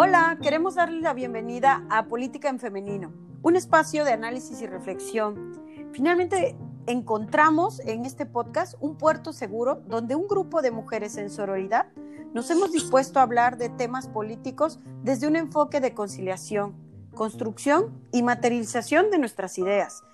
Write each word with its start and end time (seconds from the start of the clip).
Hola, 0.00 0.38
queremos 0.40 0.76
darle 0.76 1.00
la 1.00 1.12
bienvenida 1.12 1.84
a 1.90 2.06
Política 2.06 2.48
en 2.48 2.60
Femenino, 2.60 3.12
un 3.42 3.56
espacio 3.56 4.04
de 4.04 4.12
análisis 4.12 4.62
y 4.62 4.66
reflexión. 4.68 5.60
Finalmente 5.90 6.54
encontramos 6.86 7.80
en 7.80 8.04
este 8.04 8.24
podcast 8.24 8.76
un 8.78 8.96
puerto 8.96 9.32
seguro 9.32 9.82
donde 9.88 10.14
un 10.14 10.28
grupo 10.28 10.62
de 10.62 10.70
mujeres 10.70 11.16
en 11.16 11.30
sororidad 11.30 11.88
nos 12.32 12.48
hemos 12.48 12.70
dispuesto 12.70 13.18
a 13.18 13.24
hablar 13.24 13.58
de 13.58 13.70
temas 13.70 14.06
políticos 14.06 14.78
desde 15.02 15.26
un 15.26 15.34
enfoque 15.34 15.80
de 15.80 15.94
conciliación, 15.94 16.76
construcción 17.16 18.00
y 18.12 18.22
materialización 18.22 19.10
de 19.10 19.18
nuestras 19.18 19.58
ideas. 19.58 20.04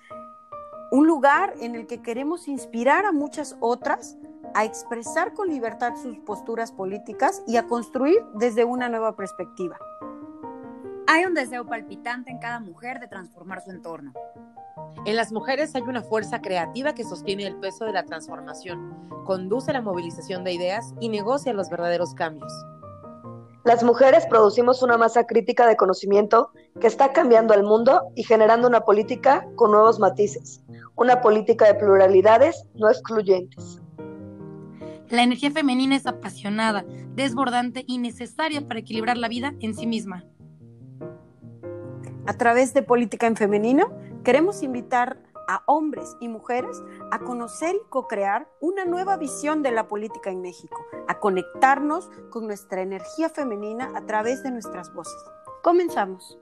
Un 0.89 1.05
lugar 1.05 1.53
en 1.61 1.75
el 1.75 1.85
que 1.85 2.01
queremos 2.01 2.47
inspirar 2.47 3.05
a 3.05 3.11
muchas 3.11 3.55
otras 3.59 4.17
a 4.53 4.65
expresar 4.65 5.33
con 5.33 5.47
libertad 5.49 5.93
sus 6.01 6.17
posturas 6.19 6.71
políticas 6.71 7.43
y 7.47 7.57
a 7.57 7.67
construir 7.67 8.23
desde 8.35 8.65
una 8.65 8.89
nueva 8.89 9.15
perspectiva. 9.15 9.77
Hay 11.07 11.25
un 11.25 11.33
deseo 11.33 11.65
palpitante 11.65 12.31
en 12.31 12.39
cada 12.39 12.59
mujer 12.59 12.99
de 12.99 13.07
transformar 13.07 13.61
su 13.61 13.71
entorno. 13.71 14.13
En 15.05 15.15
las 15.15 15.31
mujeres 15.31 15.75
hay 15.75 15.83
una 15.83 16.01
fuerza 16.01 16.41
creativa 16.41 16.95
que 16.95 17.03
sostiene 17.03 17.45
el 17.45 17.57
peso 17.57 17.85
de 17.85 17.93
la 17.93 18.05
transformación, 18.05 19.23
conduce 19.23 19.71
la 19.71 19.81
movilización 19.81 20.43
de 20.43 20.53
ideas 20.53 20.93
y 20.99 21.09
negocia 21.09 21.53
los 21.53 21.69
verdaderos 21.69 22.13
cambios. 22.15 22.51
Las 23.65 23.83
mujeres 23.83 24.27
producimos 24.27 24.83
una 24.83 24.97
masa 24.97 25.25
crítica 25.25 25.65
de 25.67 25.75
conocimiento 25.75 26.51
que 26.79 26.87
está 26.87 27.13
cambiando 27.13 27.53
al 27.53 27.63
mundo 27.63 28.01
y 28.15 28.23
generando 28.23 28.67
una 28.67 28.81
política 28.81 29.47
con 29.55 29.71
nuevos 29.71 29.99
matices, 29.99 30.61
una 30.95 31.21
política 31.21 31.65
de 31.65 31.73
pluralidades 31.73 32.65
no 32.75 32.89
excluyentes. 32.89 33.81
La 35.09 35.23
energía 35.23 35.51
femenina 35.51 35.95
es 35.95 36.07
apasionada, 36.07 36.83
desbordante 37.13 37.83
y 37.87 37.99
necesaria 37.99 38.67
para 38.67 38.79
equilibrar 38.79 39.17
la 39.17 39.27
vida 39.27 39.53
en 39.59 39.75
sí 39.75 39.85
misma. 39.85 40.25
A 42.25 42.33
través 42.33 42.73
de 42.73 42.81
Política 42.81 43.27
en 43.27 43.35
Femenino, 43.35 43.91
queremos 44.23 44.63
invitar 44.63 45.21
a 45.47 45.61
hombres 45.67 46.17
y 46.19 46.27
mujeres 46.27 46.81
a 47.11 47.19
conocer 47.19 47.75
y 47.75 47.89
co-crear 47.89 48.49
una 48.61 48.85
nueva 48.85 49.15
visión 49.17 49.61
de 49.61 49.71
la 49.71 49.87
política 49.87 50.31
en 50.31 50.41
México, 50.41 50.83
a 51.07 51.19
conectarnos 51.19 52.09
con 52.31 52.47
nuestra 52.47 52.81
energía 52.81 53.29
femenina 53.29 53.91
a 53.95 54.05
través 54.07 54.41
de 54.41 54.49
nuestras 54.49 54.91
voces. 54.91 55.23
Comenzamos. 55.61 56.39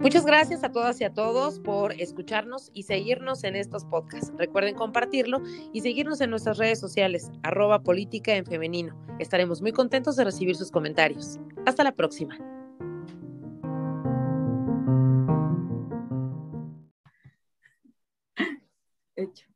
Muchas 0.00 0.24
gracias 0.24 0.64
a 0.64 0.72
todas 0.72 0.98
y 1.02 1.04
a 1.04 1.12
todos 1.12 1.60
por 1.60 1.92
escucharnos 1.92 2.70
y 2.72 2.84
seguirnos 2.84 3.44
en 3.44 3.54
estos 3.54 3.84
podcasts. 3.84 4.32
Recuerden 4.38 4.74
compartirlo 4.74 5.42
y 5.74 5.82
seguirnos 5.82 6.22
en 6.22 6.30
nuestras 6.30 6.56
redes 6.56 6.80
sociales, 6.80 7.30
arroba 7.42 7.82
política 7.82 8.34
en 8.34 8.46
femenino. 8.46 8.98
Estaremos 9.18 9.60
muy 9.60 9.72
contentos 9.72 10.16
de 10.16 10.24
recibir 10.24 10.56
sus 10.56 10.70
comentarios. 10.70 11.38
Hasta 11.66 11.84
la 11.84 11.92
próxima. 11.92 12.38
Hecho. 19.16 19.46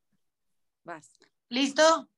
Vas. 0.85 1.11
¿Listo? 1.49 2.11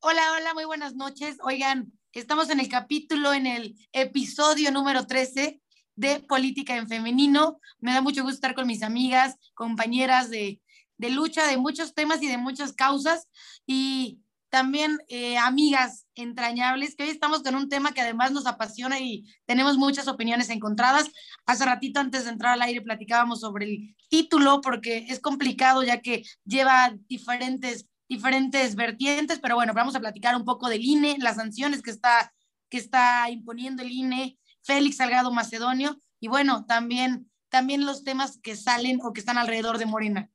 Hola, 0.00 0.22
hola, 0.36 0.52
muy 0.52 0.64
buenas 0.64 0.96
noches. 0.96 1.36
Oigan, 1.44 1.92
estamos 2.10 2.50
en 2.50 2.58
el 2.58 2.68
capítulo, 2.68 3.32
en 3.32 3.46
el 3.46 3.76
episodio 3.92 4.72
número 4.72 5.06
13 5.06 5.61
de 5.96 6.20
política 6.20 6.76
en 6.76 6.88
femenino. 6.88 7.58
Me 7.80 7.92
da 7.92 8.00
mucho 8.00 8.22
gusto 8.22 8.34
estar 8.34 8.54
con 8.54 8.66
mis 8.66 8.82
amigas, 8.82 9.36
compañeras 9.54 10.30
de, 10.30 10.60
lucha 10.98 11.46
de 11.46 11.56
muchos 11.56 11.94
temas 11.94 12.22
y 12.22 12.28
de 12.28 12.38
muchas 12.38 12.72
causas 12.72 13.28
y 13.66 14.20
también 14.50 14.98
eh, 15.08 15.38
amigas 15.38 16.06
entrañables, 16.14 16.94
que 16.94 17.04
hoy 17.04 17.08
estamos 17.08 17.42
con 17.42 17.54
un 17.54 17.68
tema 17.68 17.92
que 17.92 18.02
además 18.02 18.32
nos 18.32 18.46
apasiona 18.46 19.00
y 19.00 19.24
tenemos 19.46 19.78
muchas 19.78 20.08
opiniones 20.08 20.50
encontradas. 20.50 21.10
Hace 21.46 21.64
ratito 21.64 22.00
antes 22.00 22.24
de 22.24 22.30
entrar 22.30 22.52
al 22.52 22.62
aire 22.62 22.82
platicábamos 22.82 23.40
sobre 23.40 23.64
el 23.64 23.96
título 24.08 24.60
porque 24.60 25.06
es 25.08 25.20
complicado 25.20 25.82
ya 25.82 26.00
que 26.00 26.22
lleva 26.44 26.94
diferentes 27.08 27.86
diferentes 28.12 28.74
vertientes, 28.74 29.38
pero 29.40 29.54
bueno, 29.54 29.72
vamos 29.72 29.94
a 29.96 30.00
platicar 30.00 30.36
un 30.36 30.44
poco 30.44 30.68
del 30.68 30.84
INE, 30.84 31.16
las 31.18 31.36
sanciones 31.36 31.80
que 31.82 31.90
está, 31.90 32.32
que 32.68 32.76
está 32.76 33.30
imponiendo 33.30 33.82
el 33.82 33.90
INE, 33.90 34.38
Félix 34.62 34.96
Salgado 34.96 35.32
Macedonio 35.32 35.98
y 36.20 36.28
bueno, 36.28 36.64
también, 36.66 37.30
también 37.48 37.84
los 37.84 38.04
temas 38.04 38.38
que 38.42 38.56
salen 38.56 39.00
o 39.02 39.12
que 39.12 39.20
están 39.20 39.38
alrededor 39.38 39.78
de 39.78 39.86
Morena. 39.86 40.30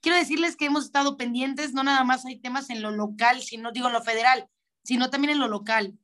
Quiero 0.00 0.16
decirles 0.16 0.56
que 0.56 0.66
hemos 0.66 0.84
estado 0.84 1.16
pendientes, 1.16 1.74
no 1.74 1.84
nada 1.84 2.02
más 2.04 2.24
hay 2.24 2.40
temas 2.40 2.70
en 2.70 2.82
lo 2.82 2.90
local, 2.90 3.40
sino 3.42 3.70
digo 3.72 3.86
en 3.86 3.92
lo 3.92 4.02
federal, 4.02 4.46
sino 4.82 5.10
también 5.10 5.34
en 5.34 5.38
lo 5.38 5.48
local. 5.48 5.96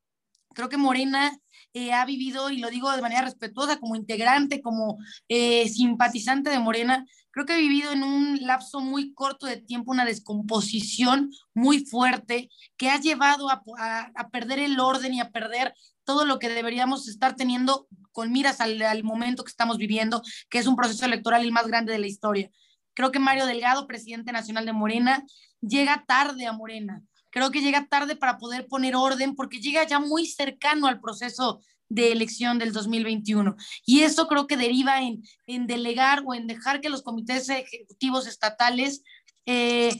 Creo 0.54 0.68
que 0.68 0.76
Morena 0.76 1.38
eh, 1.74 1.92
ha 1.92 2.04
vivido, 2.04 2.50
y 2.50 2.58
lo 2.58 2.70
digo 2.70 2.90
de 2.90 3.02
manera 3.02 3.22
respetuosa, 3.22 3.78
como 3.78 3.96
integrante, 3.96 4.62
como 4.62 4.98
eh, 5.28 5.68
simpatizante 5.68 6.50
de 6.50 6.58
Morena, 6.58 7.06
creo 7.30 7.46
que 7.46 7.52
ha 7.52 7.58
vivido 7.58 7.92
en 7.92 8.02
un 8.02 8.38
lapso 8.40 8.80
muy 8.80 9.12
corto 9.14 9.46
de 9.46 9.58
tiempo 9.58 9.92
una 9.92 10.04
descomposición 10.04 11.30
muy 11.54 11.84
fuerte 11.84 12.50
que 12.76 12.90
ha 12.90 13.00
llevado 13.00 13.50
a, 13.50 13.62
a 14.14 14.28
perder 14.30 14.60
el 14.60 14.80
orden 14.80 15.14
y 15.14 15.20
a 15.20 15.30
perder 15.30 15.74
todo 16.08 16.24
lo 16.24 16.38
que 16.38 16.48
deberíamos 16.48 17.06
estar 17.06 17.36
teniendo 17.36 17.86
con 18.12 18.32
miras 18.32 18.62
al, 18.62 19.04
momento 19.04 19.44
que 19.44 19.50
estamos 19.50 19.76
viviendo, 19.76 20.22
que 20.48 20.56
es 20.56 20.66
un 20.66 20.74
proceso 20.74 21.04
electoral 21.04 21.42
el 21.42 21.52
más 21.52 21.66
grande 21.66 21.92
de 21.92 21.98
la 21.98 22.06
historia. 22.06 22.50
Creo 22.94 23.12
que 23.12 23.18
Mario 23.18 23.44
Delgado, 23.44 23.86
presidente 23.86 24.32
nacional 24.32 24.64
de 24.64 24.72
Morena, 24.72 25.22
llega 25.60 26.06
tarde 26.08 26.46
a 26.46 26.54
Morena. 26.54 27.02
Creo 27.28 27.50
que 27.50 27.60
llega 27.60 27.88
tarde 27.88 28.16
para 28.16 28.38
poder 28.38 28.66
poner 28.68 28.96
orden 28.96 29.34
porque 29.34 29.60
llega 29.60 29.86
ya 29.86 29.98
muy 29.98 30.24
cercano 30.24 30.86
al 30.86 30.98
proceso 30.98 31.60
de 31.90 32.10
elección 32.10 32.58
del 32.58 32.72
2021. 32.72 33.54
Y 33.84 34.00
eso 34.00 34.28
creo 34.28 34.46
que 34.46 34.56
deriva 34.56 35.02
en, 35.02 35.20
delegar 35.66 36.22
o 36.24 36.32
en 36.32 36.46
dejar 36.46 36.80
que 36.80 36.88
los 36.88 37.02
comités 37.02 37.50
ejecutivos 37.50 38.26
estatales 38.26 39.02
eh, 39.44 39.90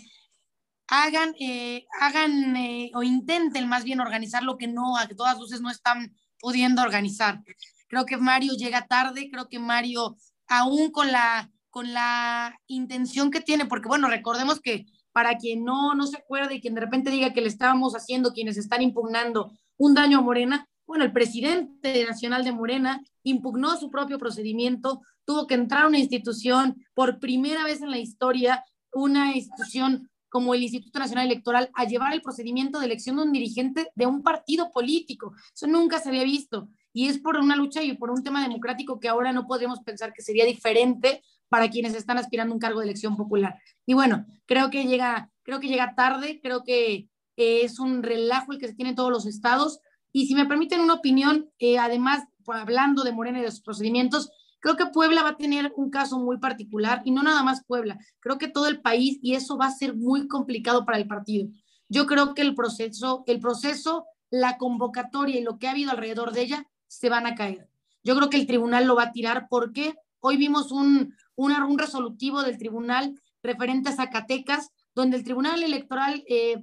hagan, 0.88 1.34
eh, 1.38 1.86
hagan 2.00 2.56
eh, 2.56 2.90
o 2.94 3.02
intenten 3.02 3.68
más 3.68 3.84
bien 3.84 4.00
organizar 4.00 4.42
lo 4.42 4.56
que 4.56 4.66
no, 4.66 4.96
a 4.96 5.06
todas 5.08 5.38
luces 5.38 5.60
no 5.60 5.70
están 5.70 6.14
pudiendo 6.40 6.82
organizar. 6.82 7.42
Creo 7.88 8.06
que 8.06 8.16
Mario 8.16 8.54
llega 8.54 8.86
tarde, 8.86 9.28
creo 9.30 9.48
que 9.48 9.58
Mario, 9.58 10.16
aún 10.46 10.90
con 10.90 11.12
la, 11.12 11.50
con 11.70 11.92
la 11.92 12.58
intención 12.66 13.30
que 13.30 13.40
tiene, 13.40 13.66
porque 13.66 13.88
bueno, 13.88 14.08
recordemos 14.08 14.60
que 14.60 14.86
para 15.12 15.36
quien 15.36 15.64
no, 15.64 15.94
no 15.94 16.06
se 16.06 16.18
acuerde 16.18 16.56
y 16.56 16.60
quien 16.60 16.74
de 16.74 16.80
repente 16.80 17.10
diga 17.10 17.32
que 17.32 17.40
le 17.40 17.48
estábamos 17.48 17.94
haciendo 17.94 18.32
quienes 18.32 18.56
están 18.56 18.82
impugnando 18.82 19.52
un 19.76 19.94
daño 19.94 20.18
a 20.18 20.22
Morena, 20.22 20.66
bueno, 20.86 21.04
el 21.04 21.12
presidente 21.12 22.06
nacional 22.06 22.44
de 22.44 22.52
Morena 22.52 23.02
impugnó 23.22 23.76
su 23.76 23.90
propio 23.90 24.18
procedimiento, 24.18 25.02
tuvo 25.26 25.46
que 25.46 25.54
entrar 25.54 25.84
a 25.84 25.88
una 25.88 25.98
institución 25.98 26.82
por 26.94 27.18
primera 27.18 27.64
vez 27.64 27.82
en 27.82 27.90
la 27.90 27.98
historia, 27.98 28.64
una 28.92 29.36
institución 29.36 30.08
como 30.28 30.54
el 30.54 30.62
Instituto 30.62 30.98
Nacional 30.98 31.26
Electoral 31.26 31.70
a 31.74 31.84
llevar 31.84 32.12
el 32.12 32.22
procedimiento 32.22 32.78
de 32.78 32.86
elección 32.86 33.16
de 33.16 33.22
un 33.22 33.32
dirigente 33.32 33.90
de 33.94 34.06
un 34.06 34.22
partido 34.22 34.70
político. 34.70 35.32
Eso 35.54 35.66
nunca 35.66 35.98
se 36.00 36.08
había 36.08 36.24
visto. 36.24 36.68
Y 36.92 37.08
es 37.08 37.18
por 37.18 37.36
una 37.36 37.56
lucha 37.56 37.82
y 37.82 37.96
por 37.96 38.10
un 38.10 38.22
tema 38.22 38.42
democrático 38.42 38.98
que 38.98 39.08
ahora 39.08 39.32
no 39.32 39.46
podemos 39.46 39.80
pensar 39.80 40.12
que 40.12 40.22
sería 40.22 40.44
diferente 40.44 41.22
para 41.48 41.70
quienes 41.70 41.94
están 41.94 42.18
aspirando 42.18 42.52
a 42.52 42.56
un 42.56 42.60
cargo 42.60 42.80
de 42.80 42.86
elección 42.86 43.16
popular. 43.16 43.56
Y 43.86 43.94
bueno, 43.94 44.26
creo 44.46 44.70
que 44.70 44.84
llega, 44.84 45.30
creo 45.42 45.60
que 45.60 45.68
llega 45.68 45.94
tarde, 45.94 46.40
creo 46.42 46.62
que 46.64 47.08
es 47.36 47.78
un 47.78 48.02
relajo 48.02 48.52
el 48.52 48.58
que 48.58 48.68
se 48.68 48.74
tiene 48.74 48.90
en 48.90 48.96
todos 48.96 49.10
los 49.10 49.26
estados. 49.26 49.80
Y 50.12 50.26
si 50.26 50.34
me 50.34 50.46
permiten 50.46 50.80
una 50.80 50.94
opinión, 50.94 51.50
eh, 51.58 51.78
además, 51.78 52.24
hablando 52.46 53.04
de 53.04 53.12
Morena 53.12 53.38
y 53.38 53.42
de 53.42 53.50
sus 53.50 53.60
procedimientos, 53.60 54.30
Creo 54.60 54.76
que 54.76 54.86
Puebla 54.86 55.22
va 55.22 55.30
a 55.30 55.36
tener 55.36 55.72
un 55.76 55.90
caso 55.90 56.18
muy 56.18 56.38
particular 56.38 57.02
y 57.04 57.12
no 57.12 57.22
nada 57.22 57.42
más 57.42 57.64
Puebla, 57.64 57.98
creo 58.20 58.38
que 58.38 58.48
todo 58.48 58.66
el 58.66 58.80
país 58.80 59.18
y 59.22 59.34
eso 59.34 59.56
va 59.56 59.66
a 59.66 59.72
ser 59.72 59.96
muy 59.96 60.26
complicado 60.26 60.84
para 60.84 60.98
el 60.98 61.06
partido. 61.06 61.48
Yo 61.88 62.06
creo 62.06 62.34
que 62.34 62.42
el 62.42 62.54
proceso, 62.54 63.24
el 63.26 63.40
proceso, 63.40 64.04
la 64.30 64.58
convocatoria 64.58 65.38
y 65.38 65.42
lo 65.42 65.58
que 65.58 65.68
ha 65.68 65.72
habido 65.72 65.90
alrededor 65.90 66.32
de 66.32 66.42
ella 66.42 66.66
se 66.86 67.08
van 67.08 67.26
a 67.26 67.34
caer. 67.34 67.68
Yo 68.02 68.16
creo 68.16 68.30
que 68.30 68.36
el 68.36 68.46
tribunal 68.46 68.86
lo 68.86 68.96
va 68.96 69.04
a 69.04 69.12
tirar 69.12 69.46
porque 69.48 69.94
hoy 70.20 70.36
vimos 70.36 70.72
un, 70.72 71.14
un, 71.36 71.78
resolutivo 71.78 72.42
del 72.42 72.58
tribunal 72.58 73.20
referente 73.42 73.90
a 73.90 73.96
Zacatecas, 73.96 74.70
donde 74.94 75.16
el 75.16 75.24
tribunal 75.24 75.62
electoral 75.62 76.24
eh, 76.28 76.62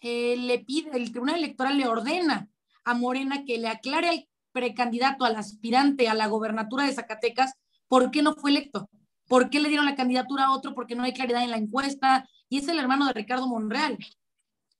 eh, 0.00 0.36
le 0.36 0.58
pide, 0.60 0.90
el 0.96 1.10
tribunal 1.10 1.36
electoral 1.36 1.76
le 1.76 1.86
ordena 1.86 2.48
a 2.84 2.94
Morena 2.94 3.44
que 3.44 3.58
le 3.58 3.68
aclare 3.68 4.08
al 4.08 4.28
precandidato 4.56 5.26
al 5.26 5.36
aspirante 5.36 6.08
a 6.08 6.14
la 6.14 6.28
gobernatura 6.28 6.86
de 6.86 6.94
Zacatecas, 6.94 7.52
¿por 7.88 8.10
qué 8.10 8.22
no 8.22 8.34
fue 8.34 8.52
electo? 8.52 8.88
¿Por 9.28 9.50
qué 9.50 9.60
le 9.60 9.68
dieron 9.68 9.84
la 9.84 9.96
candidatura 9.96 10.46
a 10.46 10.52
otro? 10.52 10.74
Porque 10.74 10.94
no 10.94 11.02
hay 11.02 11.12
claridad 11.12 11.42
en 11.42 11.50
la 11.50 11.58
encuesta. 11.58 12.26
Y 12.48 12.56
es 12.60 12.68
el 12.68 12.78
hermano 12.78 13.06
de 13.06 13.12
Ricardo 13.12 13.46
Monreal 13.48 13.98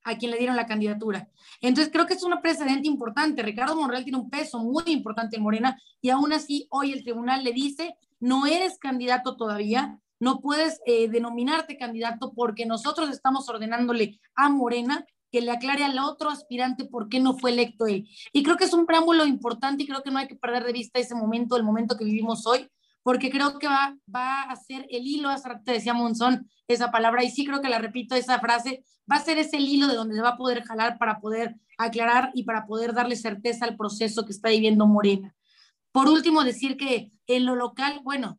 a 0.03 0.17
quien 0.17 0.31
le 0.31 0.39
dieron 0.39 0.57
la 0.57 0.67
candidatura. 0.67 1.29
Entonces 1.61 1.93
creo 1.93 2.07
que 2.07 2.15
es 2.15 2.23
un 2.23 2.41
precedente 2.41 2.89
importante. 2.89 3.43
Ricardo 3.43 3.77
Monreal 3.77 4.05
tiene 4.05 4.19
un 4.19 4.31
peso 4.31 4.61
muy 4.61 4.85
importante 4.87 5.37
en 5.37 5.43
Morena 5.43 5.79
y 6.01 6.09
aún 6.09 6.33
así 6.33 6.67
hoy 6.71 6.93
el 6.93 7.03
tribunal 7.03 7.45
le 7.45 7.53
dice, 7.53 7.97
no 8.19 8.47
eres 8.47 8.79
candidato 8.79 9.37
todavía, 9.37 9.99
no 10.21 10.41
puedes 10.41 10.81
eh, 10.87 11.09
denominarte 11.11 11.77
candidato 11.77 12.33
porque 12.35 12.65
nosotros 12.65 13.11
estamos 13.11 13.47
ordenándole 13.51 14.21
a 14.37 14.49
Morena 14.49 15.05
que 15.37 15.43
le 15.43 15.51
aclare 15.51 15.85
al 15.85 15.99
otro 15.99 16.31
aspirante 16.31 16.87
por 16.87 17.11
qué 17.11 17.21
no 17.21 17.37
fue 17.37 17.51
electo 17.51 17.87
él. 17.87 18.09
Y 18.33 18.43
creo 18.43 18.57
que 18.57 18.65
es 18.65 18.73
un 18.73 18.87
preámbulo 18.87 19.27
importante 19.27 19.83
y 19.83 19.87
creo 19.87 20.03
que 20.03 20.11
no 20.11 20.19
hay 20.19 20.29
que 20.29 20.35
perder 20.35 20.65
de 20.65 20.73
vista 20.73 20.99
ese 20.99 21.15
momento, 21.15 21.59
el 21.59 21.63
momento 21.63 21.95
que 21.95 22.07
vivimos 22.07 22.47
hoy, 22.47 22.67
porque 23.03 23.29
creo 23.29 23.59
que 23.59 23.69
va, 23.69 23.95
va 24.13 24.45
a 24.45 24.57
ser 24.57 24.87
el 24.89 25.07
hilo, 25.07 25.29
hace 25.29 25.47
rato 25.47 25.61
te 25.63 25.73
decía 25.73 25.93
Monzón 25.93 26.49
esa 26.69 26.91
palabra, 26.91 27.23
y 27.23 27.31
sí 27.31 27.45
creo 27.45 27.61
que 27.61 27.69
la 27.69 27.79
repito, 27.79 28.15
esa 28.15 28.41
frase, 28.41 28.83
va 29.11 29.17
a 29.17 29.25
ser 29.25 29.37
ese 29.37 29.59
hilo 29.59 29.89
de 29.89 29.95
donde 29.95 30.15
se 30.15 30.23
va 30.23 30.31
a 30.31 30.37
poder 30.39 30.63
jalar 30.65 30.97
para 30.97 31.21
poder 31.21 31.57
aclarar 31.77 32.31
y 32.33 32.45
para 32.45 32.67
poder 32.67 32.95
darle 32.95 33.15
certeza 33.15 33.67
al 33.67 33.77
proceso 33.77 34.25
que 34.25 34.33
está 34.33 34.49
viviendo 34.49 34.87
Morena. 34.87 35.37
Por 35.93 36.09
último, 36.09 36.45
decir 36.45 36.79
que 36.79 37.13
en 37.27 37.45
lo 37.45 37.57
local, 37.57 38.01
bueno, 38.03 38.39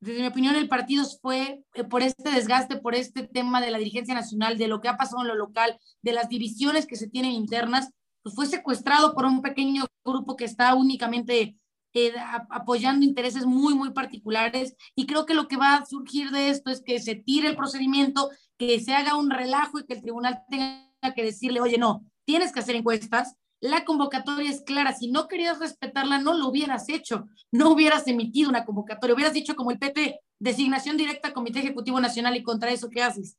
desde 0.00 0.20
mi 0.20 0.26
opinión, 0.28 0.54
el 0.54 0.68
partido 0.68 1.04
fue 1.20 1.64
eh, 1.74 1.84
por 1.84 2.02
este 2.02 2.30
desgaste, 2.30 2.76
por 2.76 2.94
este 2.94 3.26
tema 3.26 3.60
de 3.60 3.70
la 3.70 3.78
dirigencia 3.78 4.14
nacional, 4.14 4.56
de 4.56 4.68
lo 4.68 4.80
que 4.80 4.88
ha 4.88 4.96
pasado 4.96 5.22
en 5.22 5.28
lo 5.28 5.34
local, 5.34 5.78
de 6.02 6.12
las 6.12 6.28
divisiones 6.28 6.86
que 6.86 6.96
se 6.96 7.08
tienen 7.08 7.32
internas, 7.32 7.90
pues 8.22 8.34
fue 8.34 8.46
secuestrado 8.46 9.14
por 9.14 9.24
un 9.24 9.42
pequeño 9.42 9.86
grupo 10.04 10.36
que 10.36 10.44
está 10.44 10.74
únicamente 10.74 11.56
eh, 11.94 12.12
apoyando 12.50 13.04
intereses 13.04 13.44
muy, 13.44 13.74
muy 13.74 13.90
particulares. 13.90 14.76
Y 14.94 15.06
creo 15.06 15.26
que 15.26 15.34
lo 15.34 15.48
que 15.48 15.56
va 15.56 15.76
a 15.76 15.86
surgir 15.86 16.30
de 16.30 16.50
esto 16.50 16.70
es 16.70 16.80
que 16.80 17.00
se 17.00 17.16
tire 17.16 17.48
el 17.48 17.56
procedimiento, 17.56 18.30
que 18.56 18.78
se 18.80 18.94
haga 18.94 19.16
un 19.16 19.30
relajo 19.30 19.80
y 19.80 19.86
que 19.86 19.94
el 19.94 20.02
tribunal 20.02 20.42
tenga 20.48 21.14
que 21.14 21.24
decirle, 21.24 21.60
oye, 21.60 21.78
no, 21.78 22.04
tienes 22.24 22.52
que 22.52 22.60
hacer 22.60 22.76
encuestas, 22.76 23.34
la 23.60 23.84
convocatoria 23.84 24.50
es 24.50 24.62
clara. 24.62 24.92
Si 24.92 25.10
no 25.10 25.26
querías 25.26 25.58
respetarla, 25.58 26.18
no 26.18 26.34
lo 26.34 26.48
hubieras 26.48 26.88
hecho. 26.88 27.28
No 27.50 27.70
hubieras 27.70 28.06
emitido 28.06 28.48
una 28.50 28.64
convocatoria. 28.64 29.14
Hubieras 29.14 29.34
dicho 29.34 29.56
como 29.56 29.70
el 29.70 29.78
PP, 29.78 30.20
designación 30.38 30.96
directa 30.96 31.32
Comité 31.32 31.60
Ejecutivo 31.60 32.00
Nacional 32.00 32.36
y 32.36 32.42
contra 32.42 32.70
eso, 32.70 32.88
¿qué 32.88 33.02
haces? 33.02 33.36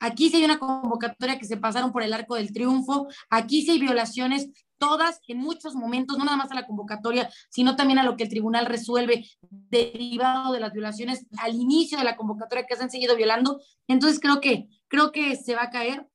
Aquí 0.00 0.28
sí 0.28 0.36
hay 0.36 0.44
una 0.44 0.58
convocatoria 0.58 1.38
que 1.38 1.46
se 1.46 1.56
pasaron 1.56 1.92
por 1.92 2.02
el 2.02 2.12
arco 2.12 2.34
del 2.34 2.52
triunfo. 2.52 3.08
Aquí 3.30 3.62
sí 3.62 3.70
hay 3.70 3.80
violaciones, 3.80 4.50
todas 4.76 5.20
en 5.28 5.38
muchos 5.38 5.74
momentos, 5.74 6.18
no 6.18 6.24
nada 6.24 6.36
más 6.36 6.50
a 6.50 6.54
la 6.54 6.66
convocatoria, 6.66 7.30
sino 7.48 7.74
también 7.74 7.98
a 7.98 8.02
lo 8.02 8.16
que 8.16 8.24
el 8.24 8.28
tribunal 8.28 8.66
resuelve 8.66 9.26
derivado 9.48 10.52
de 10.52 10.60
las 10.60 10.72
violaciones 10.72 11.24
al 11.38 11.54
inicio 11.54 11.96
de 11.96 12.04
la 12.04 12.16
convocatoria 12.16 12.66
que 12.66 12.76
se 12.76 12.82
han 12.82 12.90
seguido 12.90 13.16
violando. 13.16 13.60
Entonces 13.88 14.20
creo 14.20 14.40
que, 14.42 14.68
creo 14.88 15.10
que 15.10 15.36
se 15.36 15.54
va 15.54 15.62
a 15.62 15.70
caer, 15.70 16.06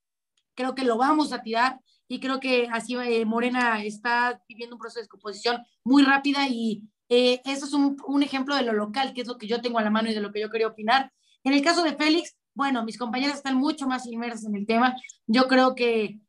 creo 0.53 0.75
que 0.75 0.83
lo 0.83 0.97
vamos 0.97 1.33
a 1.33 1.41
tirar 1.41 1.79
y 2.09 2.19
creo 2.19 2.39
que 2.39 2.67
así 2.71 2.95
eh, 2.95 3.23
Morena 3.23 3.83
está 3.83 4.43
viviendo 4.49 4.75
un 4.75 4.79
proceso 4.79 4.99
de 4.99 5.03
descomposición 5.03 5.63
muy 5.85 6.03
rápida 6.03 6.47
y 6.49 6.83
eh, 7.07 7.39
eso 7.45 7.65
es 7.65 7.73
un, 7.73 7.95
un, 8.05 8.23
ejemplo 8.23 8.55
de 8.55 8.63
lo 8.63 8.73
local, 8.73 9.13
que 9.13 9.21
es 9.21 9.27
lo 9.27 9.37
que 9.37 9.47
yo 9.47 9.61
tengo 9.61 9.79
a 9.79 9.83
la 9.83 9.91
mano 9.91 10.09
y 10.09 10.13
de 10.13 10.19
lo 10.19 10.31
que 10.31 10.41
yo 10.41 10.49
quería 10.49 10.67
opinar. 10.67 11.11
En 11.43 11.53
el 11.53 11.61
caso 11.61 11.83
de 11.83 11.95
Félix, 11.95 12.35
bueno, 12.53 12.83
mis 12.83 12.97
compañeras 12.97 13.37
están 13.37 13.55
mucho 13.55 13.87
más 13.87 14.05
inmersas 14.07 14.45
en 14.45 14.55
el 14.55 14.65
tema. 14.65 14.95
Yo 15.27 15.47
creo 15.47 15.75
que 15.75 16.19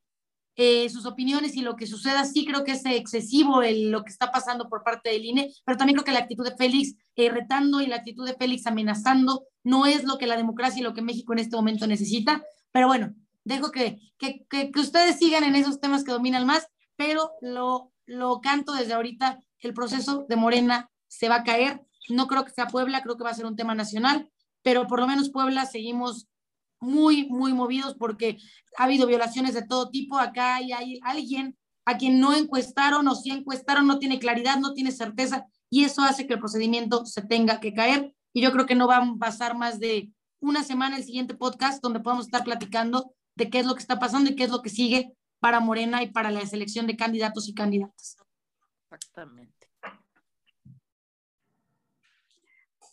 eh, 0.57 0.89
sus 0.91 1.07
opiniones 1.07 1.57
y 1.57 1.63
lo 1.63 1.77
que 1.77 1.87
suceda, 1.87 2.25
sí 2.25 2.45
creo 2.45 2.63
que 2.63 2.73
es 2.73 2.85
excesivo 2.85 3.63
el, 3.63 3.91
lo 3.91 4.05
que 4.05 4.11
está 4.11 4.31
pasando 4.31 4.69
por 4.69 4.83
parte 4.83 5.11
del 5.11 5.25
INE, 5.25 5.51
pero 5.65 5.79
también 5.79 5.97
creo 5.97 6.05
que 6.05 6.13
la 6.13 6.21
actitud 6.21 6.45
de 6.45 6.57
Félix 6.57 6.95
retando 7.29 7.81
y 7.81 7.87
la 7.87 7.97
actitud 7.97 8.27
de 8.27 8.35
Félix 8.35 8.67
amenazando 8.67 9.45
no 9.63 9.87
es 9.87 10.05
lo 10.05 10.17
que 10.17 10.27
la 10.27 10.37
democracia 10.37 10.81
y 10.81 10.83
lo 10.83 10.95
que 10.95 11.03
México 11.03 11.33
en 11.33 11.41
este 11.41 11.57
momento 11.57 11.87
necesita. 11.87 12.43
Pero 12.73 12.87
bueno, 12.87 13.15
dejo 13.45 13.71
que, 13.71 13.99
que, 14.19 14.47
que, 14.49 14.71
ustedes 14.77 15.19
sigan 15.19 15.45
en 15.45 15.57
esos 15.57 15.81
temas 15.81 16.05
que 16.05 16.13
dominan 16.13 16.47
más, 16.47 16.67
pero 16.97 17.33
lo, 17.41 17.93
lo 18.07 18.41
canto 18.41 18.73
desde 18.73 18.93
ahorita, 18.93 19.41
el 19.61 19.75
proceso 19.75 20.27
de 20.29 20.37
Morena 20.37 20.91
se 21.09 21.29
va 21.29 21.37
a 21.37 21.45
caer. 21.45 21.81
No 22.09 22.27
creo 22.27 22.45
que 22.45 22.53
sea 22.53 22.67
Puebla, 22.67 23.03
creo 23.03 23.17
que 23.17 23.25
va 23.25 23.31
a 23.31 23.35
ser 23.35 23.47
un 23.47 23.57
tema 23.57 23.75
nacional, 23.75 24.31
pero 24.63 24.87
por 24.87 25.01
lo 25.01 25.07
menos 25.07 25.31
Puebla 25.31 25.67
seguimos 25.67 26.29
muy, 26.81 27.29
muy 27.29 27.53
movidos 27.53 27.95
porque 27.95 28.39
ha 28.77 28.85
habido 28.85 29.07
violaciones 29.07 29.55
de 29.55 29.67
todo 29.67 29.91
tipo. 29.91 30.19
Acá 30.19 30.57
hay, 30.57 30.73
hay 30.73 31.01
alguien 31.03 31.57
a 31.85 31.97
quien 31.99 32.21
no 32.21 32.35
encuestaron 32.35 33.07
o 33.09 33.15
si 33.15 33.31
encuestaron 33.31 33.87
no 33.87 33.99
tiene 33.99 34.19
claridad, 34.19 34.59
no 34.59 34.75
tiene 34.75 34.93
certeza 34.93 35.47
y 35.71 35.85
eso 35.85 36.03
hace 36.03 36.27
que 36.27 36.35
el 36.35 36.41
procedimiento 36.41 37.07
se 37.07 37.23
tenga 37.23 37.61
que 37.61 37.73
caer. 37.73 38.15
Y 38.33 38.43
yo 38.43 38.53
creo 38.53 38.67
que 38.67 38.75
no 38.75 38.87
va 38.87 38.99
a 38.99 39.15
pasar 39.19 39.57
más 39.57 39.79
de 39.79 40.13
una 40.41 40.65
semana 40.65 40.97
el 40.97 41.05
siguiente 41.05 41.35
podcast 41.35 41.83
donde 41.83 42.01
podamos 42.01 42.27
estar 42.27 42.45
platicando 42.45 43.15
de 43.41 43.49
qué 43.49 43.61
es 43.61 43.67
lo 43.67 43.75
que 43.75 43.81
está 43.81 43.99
pasando 43.99 44.31
y 44.31 44.37
qué 44.37 44.45
es 44.45 44.51
lo 44.51 44.61
que 44.61 44.69
sigue 44.69 45.17
para 45.41 45.61
Morena 45.61 46.03
y 46.03 46.11
para 46.11 46.31
la 46.31 46.47
selección 46.47 46.87
de 46.87 46.97
candidatos 46.97 47.49
y 47.49 47.55
candidatas. 47.55 48.19
Exactamente. 48.85 49.67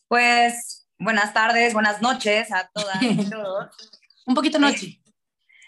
Pues 0.08 0.88
buenas 0.98 1.34
tardes, 1.34 1.74
buenas 1.74 2.02
noches 2.02 2.50
a 2.54 2.70
todas 2.74 3.02
y 3.02 3.30
todos. 3.30 3.76
Un 4.26 4.36
poquito 4.36 4.58
noche. 4.58 5.02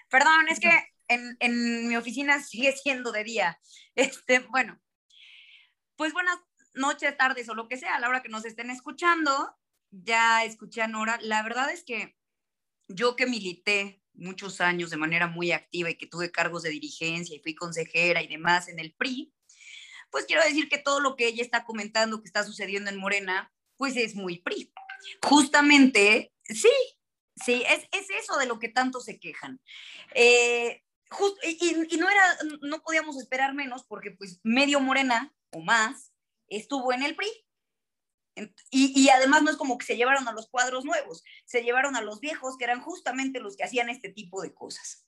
perdón, 0.10 0.48
es 0.50 0.62
que 0.62 0.72
en, 1.10 1.36
en, 1.42 1.90
mi 1.90 1.98
oficina 1.98 2.42
sigue 2.42 2.72
siendo 2.72 3.12
de 3.12 3.24
día. 3.24 3.60
Este, 3.96 4.40
bueno, 4.40 4.80
pues 5.98 6.14
buenas 6.14 6.38
noches, 6.74 7.18
tardes 7.18 7.50
o 7.50 7.54
lo 7.54 7.68
que 7.68 7.76
sea, 7.76 7.96
a 7.96 8.00
la 8.00 8.08
hora 8.08 8.22
que 8.22 8.30
nos 8.30 8.46
estén 8.46 8.70
escuchando. 8.70 9.54
Ya 9.92 10.46
escuché 10.46 10.84
a 10.84 10.88
Nora. 10.88 11.18
La 11.22 11.44
verdad 11.44 11.70
es 11.70 11.84
que 11.84 12.16
yo 12.88 13.18
que 13.18 13.26
milité 13.26 14.02
muchos 14.20 14.62
años 14.62 14.90
de 14.90 14.98
manera 14.98 15.28
muy 15.28 15.52
activa 15.52 15.90
y 15.90 15.96
que 15.96 16.08
tuve 16.08 16.32
cargos 16.32 16.64
de 16.64 16.70
dirigencia 16.70 17.36
y 17.36 17.40
fui 17.40 17.56
consejera 17.56 18.22
y 18.22 18.28
demás 18.28 18.68
en 18.68 18.80
el 18.80 18.94
PRI, 18.94 19.34
pues 20.12 20.26
quiero 20.26 20.44
decir 20.44 20.70
que 20.70 20.78
todo 20.78 21.00
lo 21.00 21.16
que 21.16 21.28
ella 21.28 21.44
está 21.44 21.66
comentando 21.66 22.22
que 22.22 22.28
está 22.28 22.44
sucediendo 22.44 22.90
en 22.90 22.98
Morena, 22.98 23.52
pues 23.78 23.96
es 23.96 24.16
muy 24.16 24.40
PRI. 24.40 24.72
Justamente, 25.24 26.34
sí, 26.44 26.72
sí, 27.36 27.64
es, 27.68 27.88
es 27.92 28.10
eso 28.10 28.38
de 28.38 28.46
lo 28.46 28.60
que 28.60 28.70
tanto 28.70 29.00
se 29.00 29.20
quejan. 29.20 29.62
Eh, 30.14 30.84
y, 31.44 31.96
y, 31.96 31.98
no 31.98 32.10
era, 32.10 32.38
no 32.62 32.82
podíamos 32.82 33.18
esperar 33.18 33.54
menos 33.54 33.84
porque 33.86 34.12
pues 34.12 34.40
medio 34.44 34.80
Morena 34.80 35.34
o 35.52 35.62
más 35.62 36.14
estuvo 36.48 36.94
en 36.94 37.04
el 37.04 37.16
PRI. 37.16 37.30
Y, 38.72 39.10
además 39.10 39.44
no 39.44 39.52
es 39.52 39.58
como 39.58 39.78
que 39.78 39.86
se 39.86 39.98
llevaron 39.98 40.28
a 40.28 40.32
los 40.32 40.50
cuadros 40.50 40.86
nuevos, 40.86 41.24
se 41.46 41.64
llevaron 41.64 41.96
a 41.96 42.02
los 42.02 42.20
viejos, 42.20 42.58
que 42.58 42.64
eran 42.64 42.82
justamente 42.82 43.40
los 43.40 43.58
que 43.58 43.64
hacían 43.64 43.90
este 43.90 44.10
tipo 44.10 44.42
de 44.42 44.54
cosas. 44.54 45.06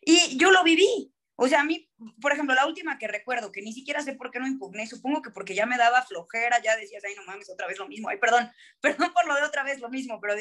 Y 0.00 0.36
yo 0.38 0.50
lo 0.50 0.62
viví. 0.62 1.12
O 1.36 1.48
sea, 1.48 1.60
a 1.60 1.64
mí, 1.64 1.90
por 2.20 2.32
ejemplo, 2.32 2.54
la 2.54 2.66
última 2.66 2.96
que 2.96 3.08
recuerdo, 3.08 3.50
que 3.50 3.60
ni 3.60 3.72
siquiera 3.72 4.02
sé 4.02 4.14
por 4.14 4.30
qué 4.30 4.38
no 4.38 4.46
impugné, 4.46 4.86
supongo 4.86 5.20
que 5.20 5.30
porque 5.30 5.54
ya 5.54 5.66
me 5.66 5.76
daba 5.76 6.02
flojera, 6.02 6.62
ya 6.62 6.76
decías, 6.76 7.02
ay, 7.04 7.16
no 7.16 7.24
mames, 7.24 7.50
otra 7.50 7.66
vez 7.66 7.76
lo 7.78 7.88
mismo, 7.88 8.08
ay, 8.08 8.18
perdón, 8.18 8.52
perdón 8.80 9.12
por 9.12 9.26
lo 9.26 9.34
de 9.34 9.42
otra 9.42 9.64
vez 9.64 9.80
lo 9.80 9.88
mismo, 9.88 10.20
pero, 10.20 10.34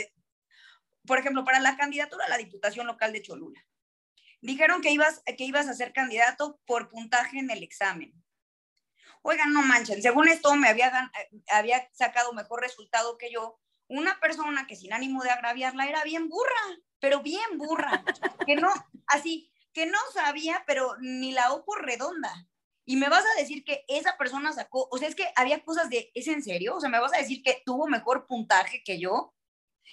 por 1.07 1.17
ejemplo, 1.17 1.43
para 1.43 1.59
la 1.59 1.77
candidatura 1.77 2.25
a 2.25 2.29
la 2.29 2.37
Diputación 2.37 2.85
Local 2.85 3.11
de 3.11 3.23
Cholula, 3.23 3.65
dijeron 4.41 4.81
que 4.81 4.91
ibas, 4.91 5.23
que 5.25 5.45
ibas 5.45 5.67
a 5.67 5.73
ser 5.73 5.93
candidato 5.93 6.59
por 6.67 6.89
puntaje 6.89 7.39
en 7.39 7.49
el 7.49 7.63
examen 7.63 8.13
oigan, 9.23 9.51
no 9.51 9.63
manchen, 9.63 10.01
según 10.01 10.27
esto 10.27 10.53
me 10.55 10.69
había, 10.69 11.11
había 11.49 11.89
sacado 11.93 12.33
mejor 12.33 12.61
resultado 12.61 13.17
que 13.17 13.31
yo, 13.31 13.59
una 13.87 14.19
persona 14.19 14.67
que 14.67 14.75
sin 14.75 14.93
ánimo 14.93 15.23
de 15.23 15.31
agraviarla 15.31 15.87
era 15.87 16.03
bien 16.03 16.29
burra, 16.29 16.79
pero 16.99 17.21
bien 17.21 17.57
burra, 17.57 18.03
que 18.47 18.55
no, 18.55 18.71
así, 19.07 19.51
que 19.73 19.85
no 19.85 19.97
sabía, 20.13 20.63
pero 20.67 20.95
ni 20.99 21.31
la 21.31 21.53
O 21.53 21.65
por 21.65 21.83
redonda. 21.83 22.47
Y 22.85 22.97
me 22.97 23.09
vas 23.09 23.23
a 23.25 23.39
decir 23.39 23.63
que 23.63 23.85
esa 23.87 24.17
persona 24.17 24.51
sacó, 24.51 24.87
o 24.91 24.97
sea, 24.97 25.07
es 25.07 25.15
que 25.15 25.31
había 25.35 25.63
cosas 25.63 25.89
de, 25.89 26.11
¿es 26.13 26.27
en 26.27 26.43
serio? 26.43 26.75
O 26.75 26.81
sea, 26.81 26.89
me 26.89 26.99
vas 26.99 27.13
a 27.13 27.17
decir 27.17 27.41
que 27.41 27.61
tuvo 27.65 27.87
mejor 27.87 28.27
puntaje 28.27 28.83
que 28.83 28.99
yo. 28.99 29.33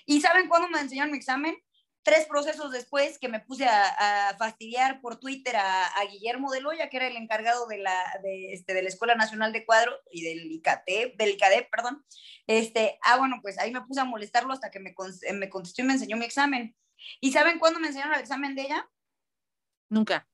¿Y 0.06 0.20
saben 0.20 0.48
cuándo 0.48 0.68
me 0.68 0.80
enseñaron 0.80 1.12
mi 1.12 1.18
examen? 1.18 1.56
Tres 2.02 2.26
procesos 2.26 2.72
después 2.72 3.18
que 3.18 3.28
me 3.28 3.40
puse 3.40 3.66
a, 3.66 4.34
fastidiar 4.38 5.00
por 5.00 5.18
Twitter 5.18 5.56
a, 5.56 5.92
Guillermo 6.10 6.50
de 6.50 6.60
Loya, 6.60 6.88
que 6.88 6.96
era 6.96 7.06
el 7.06 7.16
encargado 7.16 7.66
de 7.66 7.78
la, 7.78 8.18
de, 8.22 8.52
este, 8.52 8.74
de 8.74 8.82
la 8.82 8.88
Escuela 8.88 9.14
Nacional 9.14 9.52
de 9.52 9.64
Cuadro 9.64 9.92
y 10.10 10.22
del 10.22 10.50
ICATE, 10.52 11.14
del 11.16 11.30
ICADE, 11.30 11.68
perdón. 11.70 12.04
Este, 12.46 12.98
ah, 13.02 13.16
bueno, 13.18 13.38
pues 13.42 13.58
ahí 13.58 13.70
me 13.70 13.82
puse 13.82 14.00
a 14.00 14.04
molestarlo 14.04 14.52
hasta 14.52 14.70
que 14.70 14.80
me, 14.80 14.94
me 15.34 15.50
contestó 15.50 15.82
y 15.82 15.84
me 15.84 15.94
enseñó 15.94 16.16
mi 16.16 16.24
examen. 16.24 16.76
¿Y 17.20 17.32
saben 17.32 17.58
cuándo 17.58 17.80
me 17.80 17.88
enseñaron 17.88 18.14
el 18.14 18.20
examen 18.20 18.54
de 18.54 18.62
ella? 18.62 18.88
Nunca. 19.88 20.26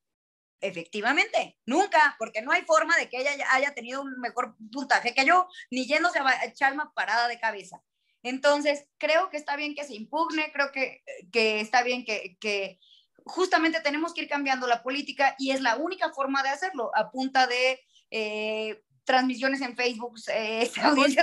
Efectivamente, 0.60 1.58
nunca, 1.66 2.16
porque 2.18 2.40
no 2.40 2.50
hay 2.50 2.62
forma 2.62 2.96
de 2.96 3.10
que 3.10 3.18
ella 3.20 3.32
haya 3.50 3.74
tenido 3.74 4.00
un 4.00 4.18
mejor 4.20 4.56
puntaje 4.72 5.14
que 5.14 5.26
yo, 5.26 5.48
ni 5.70 5.86
yéndose 5.86 6.18
a 6.18 6.44
echarme 6.46 6.82
parada 6.94 7.28
de 7.28 7.38
cabeza. 7.38 7.82
Entonces, 8.22 8.86
creo 8.98 9.30
que 9.30 9.36
está 9.36 9.56
bien 9.56 9.74
que 9.74 9.84
se 9.84 9.94
impugne, 9.94 10.50
creo 10.52 10.72
que, 10.72 11.02
que 11.32 11.60
está 11.60 11.82
bien 11.82 12.04
que, 12.04 12.36
que, 12.40 12.78
justamente 13.26 13.80
tenemos 13.80 14.14
que 14.14 14.22
ir 14.22 14.28
cambiando 14.28 14.66
la 14.66 14.82
política 14.82 15.34
y 15.38 15.50
es 15.50 15.60
la 15.60 15.76
única 15.76 16.12
forma 16.12 16.42
de 16.42 16.48
hacerlo, 16.50 16.90
a 16.94 17.10
punta 17.10 17.46
de 17.46 17.80
eh, 18.10 18.82
transmisiones 19.04 19.60
en 19.62 19.74
Facebook. 19.74 20.14
Eh, 20.32 20.70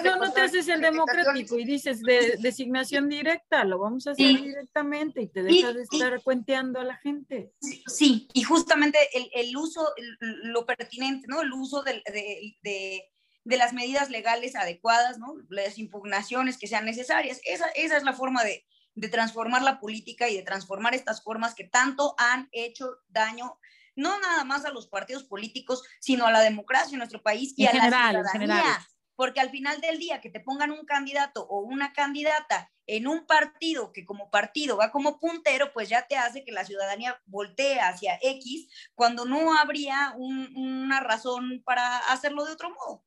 no, 0.04 0.18
no 0.18 0.34
te 0.34 0.42
haces 0.42 0.68
el 0.68 0.82
democrático 0.82 1.58
y 1.60 1.66
dices 1.66 2.02
de, 2.02 2.38
designación 2.40 3.08
directa, 3.08 3.64
lo 3.64 3.80
vamos 3.80 4.08
a 4.08 4.12
hacer 4.12 4.42
directamente 4.42 5.22
y 5.22 5.28
te 5.28 5.44
dejas 5.44 5.76
de 5.76 5.84
estar 5.84 6.22
cuenteando 6.24 6.80
a 6.80 6.84
la 6.84 6.98
gente. 6.98 7.54
Sí, 7.88 8.28
y 8.34 8.44
justamente 8.44 8.98
el, 9.14 9.30
el 9.34 9.56
uso, 9.56 9.88
lo 10.20 10.66
pertinente, 10.66 11.28
¿no? 11.28 11.42
El 11.42 11.54
uso 11.54 11.84
de, 11.84 12.02
de, 12.12 12.58
de 12.62 13.12
las 13.46 13.74
medidas 13.74 14.10
legales 14.10 14.56
adecuadas, 14.56 15.18
¿no? 15.20 15.36
Las 15.50 15.78
impugnaciones 15.78 16.58
que 16.58 16.68
sean 16.68 16.86
necesarias. 16.86 17.40
Esa, 17.46 17.68
esa 17.76 17.98
es 17.98 18.04
la 18.04 18.14
forma 18.14 18.44
de, 18.44 18.66
de 18.96 19.10
transformar 19.10 19.62
la 19.62 19.80
política 19.80 20.30
y 20.30 20.36
de 20.36 20.44
transformar 20.44 20.96
estas 20.96 21.24
formas 21.24 21.56
que 21.56 21.66
tanto 21.66 22.16
han 22.18 22.50
hecho 22.52 22.98
daño 23.10 23.58
no 23.96 24.20
nada 24.20 24.44
más 24.44 24.66
a 24.66 24.72
los 24.72 24.88
partidos 24.88 25.24
políticos, 25.24 25.84
sino 26.00 26.26
a 26.26 26.32
la 26.32 26.42
democracia 26.42 26.94
en 26.94 27.00
nuestro 27.00 27.22
país 27.22 27.54
y 27.58 27.66
a 27.66 27.74
la 27.74 27.90
ciudadanía. 27.90 28.88
Porque 29.16 29.40
al 29.40 29.52
final 29.52 29.80
del 29.82 30.00
día 30.00 30.22
que 30.22 30.32
te 30.32 30.40
pongan 30.40 30.72
un 30.72 30.86
candidato 30.86 31.46
o 31.48 31.60
una 31.60 31.94
candidata 31.94 32.72
en 32.88 33.08
un 33.08 33.26
partido 33.28 33.94
que 33.94 34.04
como 34.04 34.32
partido 34.32 34.76
va 34.76 34.92
como 34.92 35.20
puntero, 35.20 35.72
pues 35.72 35.88
ya 35.88 36.08
te 36.08 36.18
hace 36.18 36.44
que 36.44 36.52
la 36.52 36.66
ciudadanía 36.66 37.22
voltee 37.26 37.80
hacia 37.80 38.18
X 38.22 38.68
cuando 38.96 39.26
no 39.26 39.56
habría 39.58 40.16
una 40.18 41.00
razón 41.00 41.62
para 41.64 42.00
hacerlo 42.12 42.46
de 42.46 42.54
otro 42.54 42.72
modo. 42.72 43.06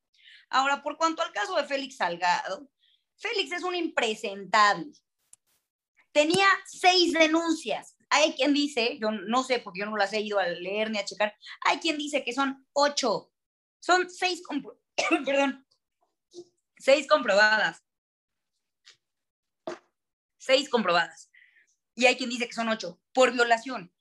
Ahora, 0.50 0.82
por 0.82 0.96
cuanto 0.96 1.22
al 1.22 1.32
caso 1.32 1.56
de 1.56 1.64
Félix 1.64 1.96
Salgado, 1.96 2.68
Félix 3.16 3.52
es 3.52 3.62
un 3.62 3.74
impresentable. 3.74 4.92
Tenía 6.12 6.46
seis 6.66 7.12
denuncias 7.12 7.96
hay 8.10 8.34
quien 8.34 8.54
dice, 8.54 8.98
yo 9.00 9.10
no 9.10 9.42
sé 9.42 9.58
porque 9.58 9.80
yo 9.80 9.86
no 9.86 9.96
las 9.96 10.12
he 10.12 10.20
ido 10.20 10.38
a 10.38 10.46
leer 10.46 10.90
ni 10.90 10.98
a 10.98 11.04
checar, 11.04 11.34
hay 11.62 11.78
quien 11.78 11.98
dice 11.98 12.24
que 12.24 12.32
son 12.32 12.66
ocho, 12.72 13.32
son 13.80 14.08
seis, 14.10 14.42
perdón, 15.24 15.66
seis 16.78 17.06
comprobadas. 17.06 17.82
Seis 20.38 20.68
comprobadas. 20.68 21.30
Y 21.96 22.06
hay 22.06 22.16
quien 22.16 22.30
dice 22.30 22.46
que 22.46 22.54
son 22.54 22.68
ocho, 22.68 23.00
por 23.12 23.32
violación. 23.32 23.92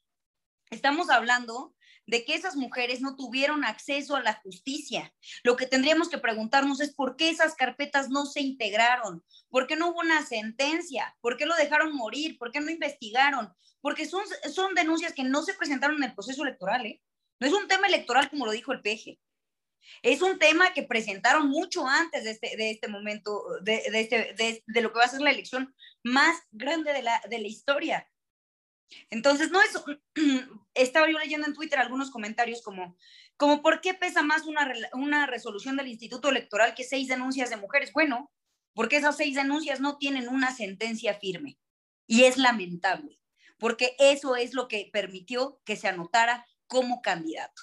Estamos 0.69 1.09
hablando 1.09 1.74
de 2.07 2.23
que 2.23 2.35
esas 2.35 2.55
mujeres 2.55 3.01
no 3.01 3.15
tuvieron 3.15 3.63
acceso 3.63 4.15
a 4.15 4.21
la 4.21 4.33
justicia. 4.33 5.13
Lo 5.43 5.55
que 5.55 5.65
tendríamos 5.65 6.09
que 6.09 6.17
preguntarnos 6.17 6.79
es 6.81 6.93
por 6.93 7.15
qué 7.15 7.29
esas 7.29 7.55
carpetas 7.55 8.09
no 8.09 8.25
se 8.25 8.41
integraron, 8.41 9.23
por 9.49 9.67
qué 9.67 9.75
no 9.75 9.89
hubo 9.89 9.99
una 9.99 10.25
sentencia, 10.25 11.15
por 11.21 11.37
qué 11.37 11.45
lo 11.45 11.55
dejaron 11.55 11.95
morir, 11.95 12.37
por 12.37 12.51
qué 12.51 12.61
no 12.61 12.71
investigaron, 12.71 13.53
porque 13.81 14.05
son, 14.05 14.23
son 14.53 14.73
denuncias 14.75 15.13
que 15.13 15.23
no 15.23 15.43
se 15.43 15.53
presentaron 15.53 15.97
en 15.97 16.09
el 16.09 16.13
proceso 16.13 16.43
electoral. 16.43 16.85
¿eh? 16.85 17.01
No 17.39 17.47
es 17.47 17.53
un 17.53 17.67
tema 17.67 17.87
electoral 17.87 18.29
como 18.29 18.45
lo 18.45 18.51
dijo 18.51 18.71
el 18.71 18.81
PG. 18.81 19.19
Es 20.01 20.21
un 20.21 20.39
tema 20.39 20.73
que 20.73 20.83
presentaron 20.83 21.47
mucho 21.47 21.87
antes 21.87 22.23
de 22.23 22.31
este, 22.31 22.57
de 22.57 22.71
este 22.71 22.87
momento, 22.87 23.43
de, 23.61 23.83
de, 23.91 23.99
este, 24.01 24.63
de, 24.65 24.81
lo 24.81 24.91
que 24.91 24.99
va 24.99 25.05
a 25.05 25.09
ser 25.09 25.21
la 25.21 25.31
elección 25.31 25.75
más 26.03 26.37
grande 26.51 26.93
de 26.93 27.03
la, 27.03 27.21
de 27.29 27.39
la 27.39 27.47
historia. 27.47 28.09
Entonces, 29.09 29.51
no 29.51 29.59
es, 29.61 29.71
estaba 30.73 31.09
yo 31.09 31.17
leyendo 31.17 31.47
en 31.47 31.53
Twitter 31.53 31.79
algunos 31.79 32.11
comentarios 32.11 32.61
como, 32.61 32.97
como 33.37 33.61
¿por 33.61 33.81
qué 33.81 33.93
pesa 33.93 34.23
más 34.23 34.45
una, 34.45 34.71
una 34.93 35.25
resolución 35.25 35.75
del 35.77 35.87
Instituto 35.87 36.29
Electoral 36.29 36.75
que 36.75 36.83
seis 36.83 37.07
denuncias 37.07 37.49
de 37.49 37.57
mujeres? 37.57 37.91
Bueno, 37.93 38.31
porque 38.73 38.97
esas 38.97 39.17
seis 39.17 39.35
denuncias 39.35 39.79
no 39.79 39.97
tienen 39.97 40.27
una 40.27 40.53
sentencia 40.53 41.15
firme 41.15 41.57
y 42.07 42.23
es 42.23 42.37
lamentable, 42.37 43.19
porque 43.57 43.95
eso 43.99 44.35
es 44.35 44.53
lo 44.53 44.67
que 44.67 44.89
permitió 44.91 45.61
que 45.65 45.75
se 45.75 45.87
anotara 45.87 46.45
como 46.67 47.01
candidato. 47.01 47.61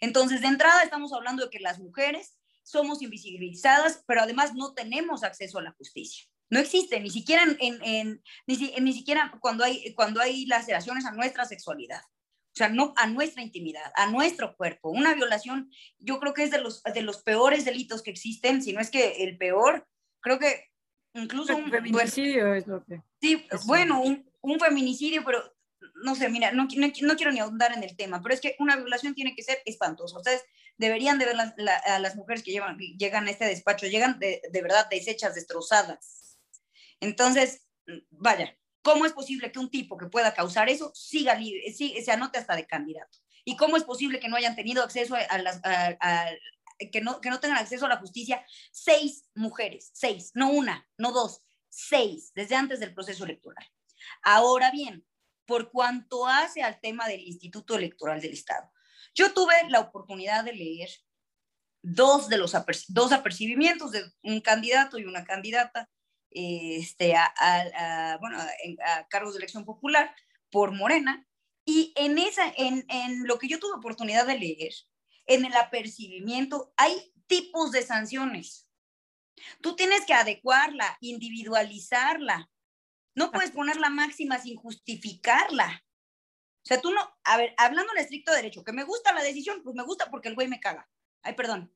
Entonces, 0.00 0.42
de 0.42 0.48
entrada 0.48 0.82
estamos 0.82 1.12
hablando 1.12 1.44
de 1.44 1.50
que 1.50 1.60
las 1.60 1.78
mujeres 1.78 2.38
somos 2.62 3.02
invisibilizadas, 3.02 4.02
pero 4.06 4.22
además 4.22 4.54
no 4.54 4.74
tenemos 4.74 5.22
acceso 5.22 5.58
a 5.58 5.62
la 5.62 5.72
justicia. 5.72 6.26
No 6.54 6.60
existe, 6.60 7.00
ni 7.00 7.10
siquiera, 7.10 7.42
en, 7.58 8.22
ni, 8.46 8.92
siquiera 8.92 9.36
cuando, 9.40 9.64
hay, 9.64 9.92
cuando 9.96 10.20
hay 10.20 10.46
laceraciones 10.46 11.04
a 11.04 11.10
nuestra 11.10 11.44
sexualidad. 11.46 12.00
O 12.00 12.56
sea, 12.56 12.68
no 12.68 12.94
a 12.96 13.08
nuestra 13.08 13.42
intimidad, 13.42 13.92
a 13.96 14.08
nuestro 14.08 14.54
cuerpo. 14.56 14.90
Una 14.90 15.14
violación, 15.14 15.68
yo 15.98 16.20
creo 16.20 16.32
que 16.32 16.44
es 16.44 16.52
de 16.52 16.60
los, 16.60 16.80
de 16.84 17.02
los 17.02 17.24
peores 17.24 17.64
delitos 17.64 18.04
que 18.04 18.12
existen, 18.12 18.62
si 18.62 18.72
no 18.72 18.80
es 18.80 18.92
que 18.92 19.24
el 19.24 19.36
peor. 19.36 19.84
Creo 20.20 20.38
que 20.38 20.70
incluso 21.14 21.56
un 21.56 21.72
feminicidio 21.72 22.54
es 22.54 22.68
lo 22.68 22.84
que. 22.84 23.02
Sí, 23.20 23.44
bueno, 23.66 24.00
un, 24.00 24.24
un, 24.40 24.60
feminicidio, 24.60 25.24
pero 25.24 25.42
no 26.04 26.14
sé, 26.14 26.28
mira, 26.28 26.52
no, 26.52 26.68
no, 26.76 27.16
quiero 27.16 27.32
ni 27.32 27.40
ahondar 27.40 27.72
en 27.72 27.82
el 27.82 27.96
tema, 27.96 28.22
pero 28.22 28.32
es 28.32 28.40
que 28.40 28.54
una 28.60 28.76
violación 28.76 29.16
tiene 29.16 29.34
que 29.34 29.42
ser 29.42 29.58
espantosa. 29.64 30.18
Ustedes 30.18 30.44
deberían 30.78 31.18
de 31.18 31.24
ver 31.24 31.36
a 31.86 31.98
las 31.98 32.14
mujeres 32.14 32.44
que 32.44 32.52
llevan, 32.52 32.78
llegan 32.78 33.26
a 33.26 33.32
este 33.32 33.44
despacho, 33.46 33.88
llegan 33.88 34.20
de, 34.20 34.40
de 34.52 34.62
verdad 34.62 34.86
deshechas, 34.88 35.34
destrozadas 35.34 36.23
entonces, 37.04 37.66
vaya, 38.10 38.56
¿cómo 38.82 39.06
es 39.06 39.12
posible 39.12 39.52
que 39.52 39.58
un 39.58 39.70
tipo 39.70 39.96
que 39.96 40.06
pueda 40.06 40.34
causar 40.34 40.68
eso 40.68 40.90
siga 40.94 41.34
libre, 41.34 41.72
se 41.72 42.10
anote 42.10 42.38
hasta 42.38 42.56
de 42.56 42.66
candidato? 42.66 43.18
¿Y 43.44 43.56
cómo 43.56 43.76
es 43.76 43.84
posible 43.84 44.20
que 44.20 44.28
no 44.28 44.36
hayan 44.36 44.56
tenido 44.56 44.82
acceso 44.82 45.14
a, 45.14 45.38
las... 45.38 45.60
que 46.90 47.00
no, 47.00 47.20
que 47.20 47.30
no 47.30 47.40
tengan 47.40 47.58
acceso 47.58 47.86
a 47.86 47.90
la 47.90 47.98
justicia 47.98 48.44
seis 48.72 49.28
mujeres, 49.34 49.90
seis, 49.92 50.30
no 50.34 50.50
una, 50.50 50.88
no 50.98 51.12
dos, 51.12 51.42
seis, 51.68 52.32
desde 52.34 52.56
antes 52.56 52.80
del 52.80 52.94
proceso 52.94 53.24
electoral. 53.24 53.66
Ahora 54.22 54.70
bien, 54.70 55.06
por 55.46 55.70
cuanto 55.70 56.26
hace 56.26 56.62
al 56.62 56.80
tema 56.80 57.06
del 57.06 57.20
Instituto 57.20 57.76
Electoral 57.76 58.20
del 58.20 58.32
Estado, 58.32 58.70
yo 59.14 59.32
tuve 59.32 59.54
la 59.68 59.80
oportunidad 59.80 60.44
de 60.44 60.54
leer 60.54 60.88
dos 61.82 62.28
de 62.28 62.38
los 62.38 62.52
dos 62.88 63.12
apercibimientos 63.12 63.92
de 63.92 64.04
un 64.22 64.40
candidato 64.40 64.98
y 64.98 65.04
una 65.04 65.24
candidata 65.24 65.90
este, 66.34 67.14
a, 67.16 68.18
bueno, 68.20 68.38
a, 68.38 69.08
cargos 69.08 69.34
de 69.34 69.38
elección 69.38 69.64
popular 69.64 70.14
por 70.50 70.72
Morena. 70.72 71.26
Y 71.64 71.94
en, 71.96 72.18
esa, 72.18 72.52
en, 72.56 72.84
en 72.88 73.26
lo 73.26 73.38
que 73.38 73.48
yo 73.48 73.58
tuve 73.58 73.78
oportunidad 73.78 74.26
de 74.26 74.38
leer, 74.38 74.74
en 75.26 75.46
el 75.46 75.54
apercibimiento, 75.54 76.74
hay 76.76 77.12
tipos 77.26 77.72
de 77.72 77.82
sanciones. 77.82 78.68
Tú 79.62 79.74
tienes 79.74 80.04
que 80.04 80.14
adecuarla, 80.14 80.98
individualizarla. 81.00 82.50
No 83.14 83.30
puedes 83.30 83.52
poner 83.52 83.76
la 83.76 83.90
máxima 83.90 84.38
sin 84.38 84.56
justificarla. 84.56 85.84
O 86.64 86.66
sea, 86.66 86.80
tú 86.80 86.90
no, 86.90 87.00
a 87.24 87.36
ver, 87.36 87.54
hablando 87.58 87.92
en 87.92 87.98
estricto 87.98 88.32
derecho, 88.32 88.64
que 88.64 88.72
me 88.72 88.84
gusta 88.84 89.12
la 89.12 89.22
decisión, 89.22 89.62
pues 89.62 89.76
me 89.76 89.82
gusta 89.82 90.10
porque 90.10 90.28
el 90.28 90.34
güey 90.34 90.48
me 90.48 90.60
caga. 90.60 90.88
Ay, 91.22 91.34
perdón. 91.34 91.74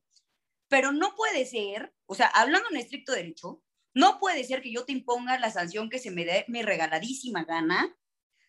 Pero 0.67 0.91
no 0.91 1.15
puede 1.15 1.45
ser, 1.45 1.93
o 2.05 2.15
sea, 2.15 2.27
hablando 2.27 2.69
en 2.69 2.77
estricto 2.77 3.11
derecho, 3.11 3.63
no 3.93 4.19
puede 4.19 4.43
ser 4.43 4.61
que 4.61 4.71
yo 4.71 4.85
te 4.85 4.91
imponga 4.91 5.39
la 5.39 5.51
sanción 5.51 5.89
que 5.89 5.99
se 5.99 6.11
me 6.11 6.25
dé 6.25 6.45
mi 6.47 6.61
regaladísima 6.61 7.43
gana 7.43 7.95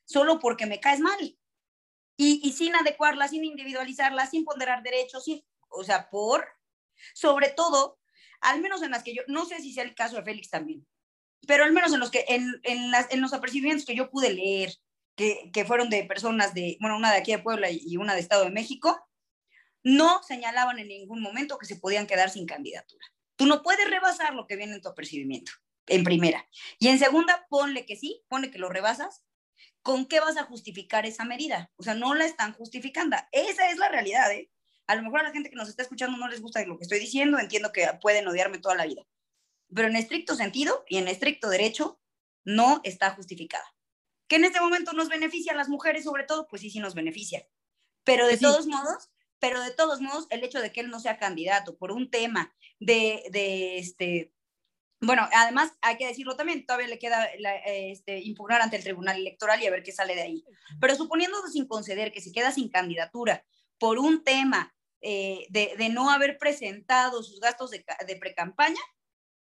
solo 0.04 0.38
porque 0.40 0.66
me 0.66 0.80
caes 0.80 1.00
mal. 1.00 1.38
Y, 2.16 2.52
sin 2.52 2.74
adecuarla, 2.74 3.28
sin 3.28 3.44
individualizarla, 3.44 4.26
sin 4.26 4.44
ponderar 4.44 4.82
derechos, 4.82 5.24
o 5.70 5.84
sea, 5.84 6.10
por, 6.10 6.46
sobre 7.14 7.48
todo, 7.48 7.98
al 8.42 8.60
menos 8.60 8.82
en 8.82 8.90
las 8.90 9.02
que 9.02 9.14
yo, 9.14 9.22
no 9.26 9.46
sé 9.46 9.60
si 9.60 9.72
sea 9.72 9.84
el 9.84 9.94
caso 9.94 10.16
de 10.16 10.22
Félix 10.22 10.50
también, 10.50 10.86
pero 11.46 11.64
al 11.64 11.72
menos 11.72 11.94
en 11.94 12.00
los 12.00 12.10
que, 12.10 12.26
en, 12.28 12.60
en, 12.64 12.90
las, 12.90 13.10
en 13.10 13.22
los 13.22 13.32
apercibimientos 13.32 13.86
que 13.86 13.94
yo 13.96 14.10
pude 14.10 14.34
leer, 14.34 14.70
que, 15.16 15.50
que, 15.50 15.64
fueron 15.64 15.88
de 15.88 16.04
personas 16.04 16.52
de, 16.52 16.76
bueno, 16.78 16.98
una 16.98 17.10
de 17.10 17.18
aquí 17.18 17.32
de 17.32 17.38
Puebla 17.38 17.70
y 17.70 17.96
una 17.96 18.12
de 18.12 18.20
Estado 18.20 18.44
de 18.44 18.50
México, 18.50 19.02
no 19.82 20.22
señalaban 20.22 20.78
en 20.78 20.88
ningún 20.88 21.22
momento 21.22 21.56
que 21.56 21.64
se 21.64 21.76
podían 21.76 22.06
quedar 22.06 22.28
sin 22.28 22.44
candidatura. 22.44 23.06
Tú 23.40 23.46
no 23.46 23.62
puedes 23.62 23.88
rebasar 23.88 24.34
lo 24.34 24.46
que 24.46 24.56
viene 24.56 24.74
en 24.74 24.82
tu 24.82 24.90
apercibimiento, 24.90 25.52
en 25.86 26.04
primera. 26.04 26.46
Y 26.78 26.88
en 26.88 26.98
segunda, 26.98 27.46
ponle 27.48 27.86
que 27.86 27.96
sí, 27.96 28.22
ponle 28.28 28.50
que 28.50 28.58
lo 28.58 28.68
rebasas. 28.68 29.24
¿Con 29.80 30.04
qué 30.04 30.20
vas 30.20 30.36
a 30.36 30.44
justificar 30.44 31.06
esa 31.06 31.24
medida? 31.24 31.72
O 31.76 31.82
sea, 31.82 31.94
no 31.94 32.12
la 32.14 32.26
están 32.26 32.52
justificando. 32.52 33.16
Esa 33.32 33.70
es 33.70 33.78
la 33.78 33.88
realidad, 33.88 34.30
¿eh? 34.30 34.50
A 34.86 34.94
lo 34.94 35.02
mejor 35.02 35.20
a 35.20 35.22
la 35.22 35.32
gente 35.32 35.48
que 35.48 35.56
nos 35.56 35.70
está 35.70 35.82
escuchando 35.82 36.18
no 36.18 36.28
les 36.28 36.42
gusta 36.42 36.62
lo 36.66 36.76
que 36.76 36.82
estoy 36.82 36.98
diciendo, 36.98 37.38
entiendo 37.38 37.72
que 37.72 37.88
pueden 38.02 38.28
odiarme 38.28 38.58
toda 38.58 38.74
la 38.74 38.84
vida. 38.84 39.06
Pero 39.74 39.88
en 39.88 39.96
estricto 39.96 40.34
sentido 40.34 40.84
y 40.86 40.98
en 40.98 41.08
estricto 41.08 41.48
derecho, 41.48 41.98
no 42.44 42.82
está 42.84 43.12
justificada. 43.12 43.64
¿Que 44.28 44.36
en 44.36 44.44
este 44.44 44.60
momento 44.60 44.92
nos 44.92 45.08
beneficia 45.08 45.54
a 45.54 45.56
las 45.56 45.70
mujeres 45.70 46.04
sobre 46.04 46.24
todo? 46.24 46.46
Pues 46.46 46.60
sí, 46.60 46.68
sí 46.68 46.78
nos 46.78 46.92
beneficia. 46.92 47.48
Pero 48.04 48.26
de 48.26 48.36
todos 48.36 48.66
modos, 48.66 49.08
pero 49.40 49.62
de 49.62 49.72
todos 49.72 50.00
modos, 50.00 50.26
el 50.30 50.44
hecho 50.44 50.60
de 50.60 50.70
que 50.70 50.80
él 50.80 50.90
no 50.90 51.00
sea 51.00 51.18
candidato 51.18 51.76
por 51.76 51.92
un 51.92 52.10
tema 52.10 52.54
de, 52.78 53.24
de 53.32 53.78
este, 53.78 54.32
bueno, 55.00 55.26
además 55.32 55.72
hay 55.80 55.96
que 55.96 56.06
decirlo 56.06 56.36
también, 56.36 56.66
todavía 56.66 56.88
le 56.88 56.98
queda 56.98 57.24
este, 57.24 58.20
impugnar 58.20 58.60
ante 58.60 58.76
el 58.76 58.84
Tribunal 58.84 59.16
Electoral 59.16 59.62
y 59.62 59.66
a 59.66 59.70
ver 59.70 59.82
qué 59.82 59.92
sale 59.92 60.14
de 60.14 60.22
ahí. 60.22 60.44
Pero 60.78 60.94
suponiendo 60.94 61.38
sin 61.48 61.66
conceder 61.66 62.12
que 62.12 62.20
se 62.20 62.32
queda 62.32 62.52
sin 62.52 62.68
candidatura 62.68 63.44
por 63.78 63.98
un 63.98 64.22
tema 64.22 64.74
eh, 65.00 65.46
de, 65.48 65.74
de, 65.78 65.88
no 65.88 66.10
haber 66.10 66.36
presentado 66.36 67.22
sus 67.22 67.40
gastos 67.40 67.70
de, 67.70 67.82
de 68.06 68.16
precampaña, 68.16 68.80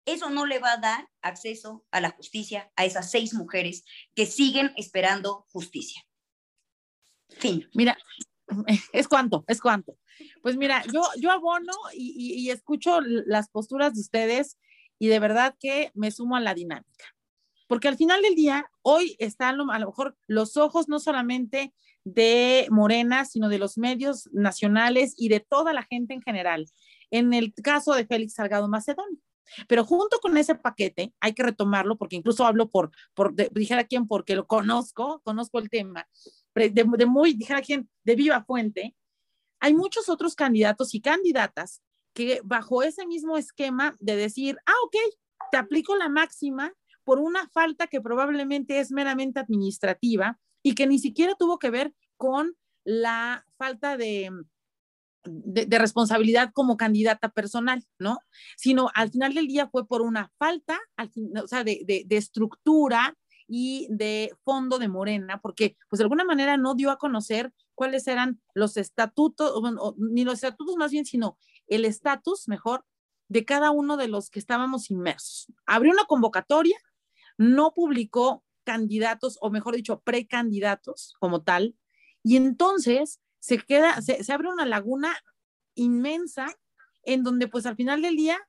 eso 0.06 0.30
no 0.30 0.46
le 0.46 0.60
va 0.60 0.74
a 0.74 0.78
dar 0.78 1.10
acceso 1.22 1.86
a 1.90 2.02
la 2.02 2.12
justicia 2.12 2.72
a 2.76 2.86
esas 2.86 3.10
seis 3.10 3.34
mujeres 3.34 3.84
que 4.16 4.28
siguen 4.28 4.72
esperando 4.78 5.48
justicia. 5.52 6.04
Fin. 7.40 7.68
Mira, 7.74 7.98
es 8.94 9.08
cuánto, 9.08 9.44
es 9.48 9.62
cuánto. 9.62 9.98
Pues 10.42 10.58
mira, 10.58 10.84
yo, 10.92 11.04
yo 11.18 11.32
abono 11.32 11.74
y, 11.94 12.50
escucho 12.50 13.02
las 13.02 13.50
posturas 13.50 13.94
de 13.94 14.02
ustedes 14.02 14.58
y 15.00 15.08
de 15.08 15.20
verdad 15.20 15.56
que 15.60 15.92
me 15.94 16.12
sumo 16.12 16.36
a 16.36 16.42
la 16.42 16.54
dinámica. 16.54 17.06
Porque 17.68 17.88
al 17.88 17.98
final 17.98 18.22
del 18.22 18.36
día, 18.36 18.70
hoy 18.82 19.16
están 19.20 19.62
a 19.70 19.80
lo 19.80 19.88
mejor 19.88 20.18
los 20.28 20.58
ojos 20.58 20.90
no 20.90 21.00
solamente 21.00 21.74
de 22.04 22.68
Morena, 22.70 23.26
sino 23.26 23.48
de 23.48 23.60
los 23.60 23.78
medios 23.78 24.30
nacionales 24.34 25.14
y 25.18 25.30
de 25.30 25.40
toda 25.40 25.72
la 25.74 25.84
gente 25.84 26.14
en 26.14 26.22
general 26.22 26.66
en 27.12 27.34
el 27.34 27.54
caso 27.54 27.94
de 27.94 28.06
Félix 28.06 28.34
Salgado 28.34 28.68
Macedonio. 28.68 29.20
Pero 29.68 29.84
junto 29.84 30.20
con 30.20 30.38
ese 30.38 30.56
paquete, 30.56 31.14
hay 31.20 31.34
que 31.34 31.44
retomarlo, 31.44 31.98
porque 31.98 32.16
incluso 32.16 32.46
hablo 32.46 32.70
por, 32.70 32.92
por 33.14 33.34
dijera 33.52 33.84
quién, 33.84 34.08
porque 34.08 34.36
lo 34.36 34.48
conozco, 34.48 35.22
conozco 35.24 35.60
el 35.60 35.70
tema, 35.70 36.08
de, 36.56 36.70
de 36.70 37.06
muy, 37.06 37.34
dijera 37.34 37.62
quién, 37.62 37.90
de 38.04 38.16
viva 38.16 38.44
fuente, 38.44 38.96
hay 39.60 39.74
muchos 39.74 40.10
otros 40.10 40.36
candidatos 40.36 40.94
y 40.96 41.02
candidatas 41.02 41.82
que 42.14 42.42
bajo 42.44 42.84
ese 42.84 43.06
mismo 43.06 43.38
esquema 43.38 43.96
de 44.00 44.16
decir, 44.16 44.58
ah, 44.66 44.74
ok, 44.86 44.96
te 45.52 45.58
aplico 45.58 45.96
la 45.96 46.10
máxima 46.10 46.74
por 47.04 47.20
una 47.20 47.48
falta 47.50 47.88
que 47.88 48.02
probablemente 48.02 48.80
es 48.80 48.92
meramente 48.92 49.40
administrativa 49.40 50.40
y 50.64 50.76
que 50.76 50.88
ni 50.88 51.00
siquiera 51.00 51.36
tuvo 51.36 51.60
que 51.60 51.70
ver 51.70 51.94
con 52.18 52.56
la 52.84 53.46
falta 53.58 53.98
de, 53.98 54.32
de, 55.24 55.80
responsabilidad 55.80 56.52
como 56.54 56.78
candidata 56.78 57.30
personal, 57.30 57.84
¿no? 58.00 58.20
Sino 58.58 58.90
al 58.94 59.12
final 59.12 59.34
del 59.34 59.48
día 59.48 59.68
fue 59.70 59.88
por 59.88 60.02
una 60.02 60.32
falta, 60.38 60.80
al 60.98 61.12
o 61.42 61.48
sea, 61.48 61.64
de, 61.64 61.84
de, 61.86 62.18
estructura 62.18 63.16
y 63.54 63.86
de 63.90 64.34
fondo 64.46 64.80
de 64.80 64.88
Morena, 64.88 65.42
porque 65.42 65.76
pues 65.90 65.98
de 65.98 66.06
alguna 66.06 66.24
manera 66.24 66.56
no 66.56 66.74
dio 66.74 66.90
a 66.90 66.98
conocer 66.98 67.52
cuáles 67.76 68.08
eran 68.08 68.42
los 68.54 68.78
estatutos, 68.78 69.62
ni 69.98 70.24
los 70.24 70.36
estatutos 70.36 70.78
más 70.78 70.90
bien, 70.90 71.04
sino 71.04 71.38
el 71.68 71.84
estatus, 71.84 72.48
mejor, 72.48 72.86
de 73.28 73.44
cada 73.44 73.72
uno 73.72 73.98
de 73.98 74.08
los 74.08 74.30
que 74.30 74.40
estábamos 74.40 74.90
inmersos. 74.90 75.52
Abrió 75.66 75.92
una 75.92 76.06
convocatoria, 76.06 76.78
no 77.38 77.74
publicó 77.74 78.46
candidatos, 78.64 79.38
o 79.42 79.50
mejor 79.50 79.76
dicho, 79.76 80.00
precandidatos 80.00 81.14
como 81.20 81.44
tal, 81.44 81.76
y 82.24 82.38
entonces 82.38 83.20
se 83.40 83.58
queda, 83.58 84.02
se, 84.02 84.32
abre 84.32 84.48
una 84.48 84.66
laguna 84.66 85.14
inmensa 85.76 86.48
en 87.04 87.24
donde 87.24 87.50
pues 87.50 87.66
al 87.66 87.76
final 87.76 88.02
del 88.02 88.16
día 88.16 88.40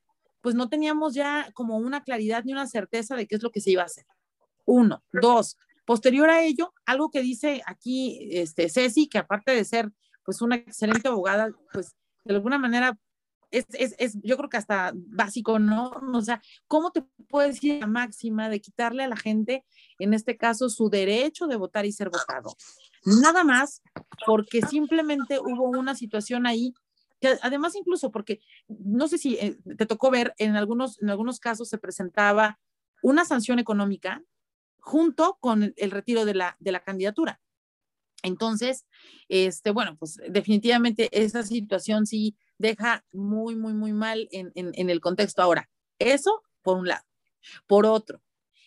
pues 0.43 0.55
no 0.55 0.69
teníamos 0.69 1.15
ya 1.15 1.51
como 1.55 1.79
una 1.79 2.05
claridad 2.05 2.45
ni 2.45 2.53
una 2.53 2.69
certeza 2.69 3.17
de 3.17 3.27
qué 3.27 3.35
es 3.35 3.43
lo 3.43 3.51
que 3.51 3.61
se 3.61 3.73
iba 3.73 3.83
a 3.83 3.87
hacer. 3.87 4.05
Uno, 4.65 5.03
dos, 5.13 5.59
posterior 5.85 6.31
a 6.31 6.43
ello, 6.43 6.73
algo 6.87 7.11
que 7.11 7.23
dice 7.23 7.63
aquí 7.67 8.29
este 8.33 8.69
Ceci, 8.69 9.09
que 9.09 9.19
aparte 9.19 9.53
de 9.53 9.65
ser 9.65 9.91
pues 10.25 10.41
una 10.41 10.57
excelente 10.57 11.09
abogada, 11.09 11.51
pues 11.73 11.97
de 12.25 12.35
alguna 12.35 12.59
manera 12.59 12.97
es, 13.51 13.67
es, 13.73 13.95
es, 13.99 14.19
yo 14.23 14.37
creo 14.37 14.49
que 14.49 14.57
hasta 14.57 14.93
básico, 14.95 15.59
¿no? 15.59 15.93
O 16.15 16.23
sea, 16.23 16.41
¿cómo 16.67 16.91
te 16.91 17.05
puedes 17.29 17.57
decir 17.57 17.81
la 17.81 17.87
máxima 17.87 18.49
de 18.49 18.61
quitarle 18.61 19.05
a 19.05 19.09
la 19.09 19.17
gente, 19.17 19.65
en 19.99 20.15
este 20.15 20.39
caso, 20.39 20.71
su 20.71 20.89
derecho 20.89 21.47
de 21.47 21.57
votar 21.57 21.85
y 21.85 21.93
ser 21.93 22.09
votado? 22.09 22.55
Nada 23.05 23.45
más 23.45 23.83
porque 24.27 24.63
simplemente 24.63 25.39
hubo 25.39 25.69
una 25.69 25.95
situación 25.95 26.47
ahí 26.47 26.73
además 27.43 27.77
incluso 27.77 28.11
porque 28.11 28.41
no 28.67 29.07
sé 29.07 29.17
si 29.17 29.37
eh, 29.37 29.57
te 29.77 29.87
tocó 29.87 30.11
ver 30.11 30.35
en 30.39 30.57
algunos 30.57 31.01
en 31.01 31.09
algunos 31.09 31.39
casos 31.39 31.69
se 31.69 31.79
presentaba 31.79 32.59
una 33.01 33.25
sanción 33.25 33.61
económica 33.61 34.23
junto 34.83 35.39
con 35.41 35.73
el, 35.77 35.91
retiro 35.91 36.25
de 36.25 36.35
la, 36.35 36.57
de 36.59 36.73
la 36.73 36.83
candidatura. 36.83 37.41
Entonces, 38.23 38.85
este, 39.29 39.71
bueno, 39.71 39.97
pues 39.97 40.19
definitivamente 40.29 41.09
esa 41.13 41.43
situación 41.43 42.07
sí 42.07 42.37
deja 42.59 43.05
muy, 43.13 43.57
muy, 43.57 43.75
muy 43.75 43.93
mal 43.93 44.29
en, 44.33 44.53
en, 44.55 44.91
el 44.91 45.01
contexto. 45.01 45.43
Ahora, 45.43 45.71
eso 45.99 46.43
por 46.63 46.79
un 46.79 46.89
lado. 46.89 47.05
Por 47.67 47.87
otro, 47.87 48.23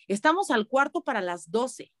estamos 0.08 0.50
al 0.50 0.66
cuarto 0.66 1.02
para 1.02 1.20
las 1.20 1.50
12 1.50 1.92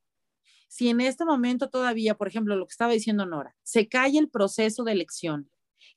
si 0.68 0.88
en 0.88 1.00
este 1.00 1.24
momento 1.24 1.70
todavía, 1.70 2.16
por 2.16 2.28
ejemplo, 2.28 2.56
lo 2.56 2.66
que 2.66 2.72
estaba 2.72 2.92
diciendo 2.92 3.24
Nora, 3.24 3.54
se 3.62 3.88
cae 3.88 4.18
el 4.18 4.28
proceso 4.28 4.82
de 4.82 4.92
elección, 4.92 5.48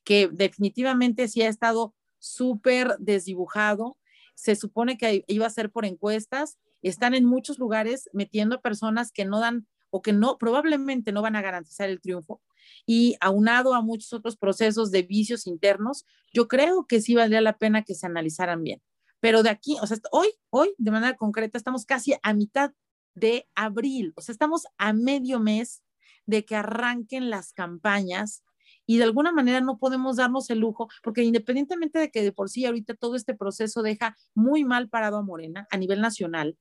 que 0.04 0.28
definitivamente 0.32 1.26
sí 1.28 1.42
ha 1.42 1.48
estado 1.48 1.94
súper 2.18 2.96
desdibujado, 2.98 3.98
se 4.34 4.54
supone 4.56 4.96
que 4.96 5.24
iba 5.26 5.46
a 5.46 5.50
ser 5.50 5.70
por 5.70 5.84
encuestas, 5.84 6.56
están 6.88 7.14
en 7.14 7.24
muchos 7.24 7.58
lugares 7.58 8.08
metiendo 8.12 8.60
personas 8.60 9.12
que 9.12 9.24
no 9.24 9.40
dan 9.40 9.66
o 9.90 10.02
que 10.02 10.12
no, 10.12 10.38
probablemente 10.38 11.12
no 11.12 11.22
van 11.22 11.36
a 11.36 11.42
garantizar 11.42 11.88
el 11.88 12.00
triunfo. 12.00 12.40
Y 12.86 13.16
aunado 13.20 13.74
a 13.74 13.82
muchos 13.82 14.12
otros 14.12 14.36
procesos 14.36 14.90
de 14.90 15.02
vicios 15.02 15.46
internos, 15.46 16.06
yo 16.32 16.46
creo 16.48 16.86
que 16.86 17.00
sí 17.00 17.14
valdría 17.14 17.40
la 17.40 17.58
pena 17.58 17.82
que 17.82 17.94
se 17.94 18.06
analizaran 18.06 18.62
bien. 18.62 18.80
Pero 19.18 19.42
de 19.42 19.50
aquí, 19.50 19.76
o 19.82 19.86
sea, 19.86 19.98
hoy, 20.12 20.28
hoy, 20.50 20.74
de 20.78 20.90
manera 20.90 21.16
concreta, 21.16 21.58
estamos 21.58 21.84
casi 21.84 22.14
a 22.22 22.32
mitad 22.32 22.72
de 23.14 23.48
abril. 23.54 24.12
O 24.16 24.22
sea, 24.22 24.32
estamos 24.32 24.66
a 24.78 24.92
medio 24.92 25.40
mes 25.40 25.82
de 26.26 26.44
que 26.44 26.56
arranquen 26.56 27.28
las 27.28 27.52
campañas 27.52 28.44
y 28.86 28.98
de 28.98 29.04
alguna 29.04 29.32
manera 29.32 29.60
no 29.60 29.78
podemos 29.78 30.16
darnos 30.16 30.48
el 30.50 30.60
lujo, 30.60 30.88
porque 31.02 31.22
independientemente 31.22 31.98
de 31.98 32.10
que 32.10 32.22
de 32.22 32.32
por 32.32 32.48
sí 32.48 32.64
ahorita 32.64 32.94
todo 32.94 33.14
este 33.14 33.34
proceso 33.34 33.82
deja 33.82 34.16
muy 34.34 34.64
mal 34.64 34.88
parado 34.88 35.18
a 35.18 35.22
Morena 35.22 35.66
a 35.70 35.76
nivel 35.76 36.00
nacional, 36.00 36.56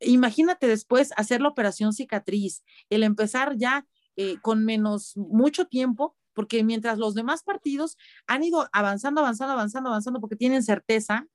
imagínate 0.00 0.66
después 0.66 1.12
hacer 1.16 1.40
la 1.40 1.48
operación 1.48 1.92
cicatriz, 1.92 2.64
el 2.88 3.02
empezar 3.02 3.56
ya 3.56 3.86
eh, 4.16 4.36
con 4.40 4.64
menos, 4.64 5.16
mucho 5.16 5.66
tiempo, 5.66 6.16
porque 6.32 6.64
mientras 6.64 6.98
los 6.98 7.14
demás 7.14 7.42
partidos 7.42 7.96
han 8.26 8.42
ido 8.42 8.68
avanzando, 8.72 9.20
avanzando, 9.20 9.52
avanzando, 9.52 9.88
avanzando, 9.90 10.20
porque 10.20 10.36
tienen 10.36 10.62
certeza, 10.62 11.26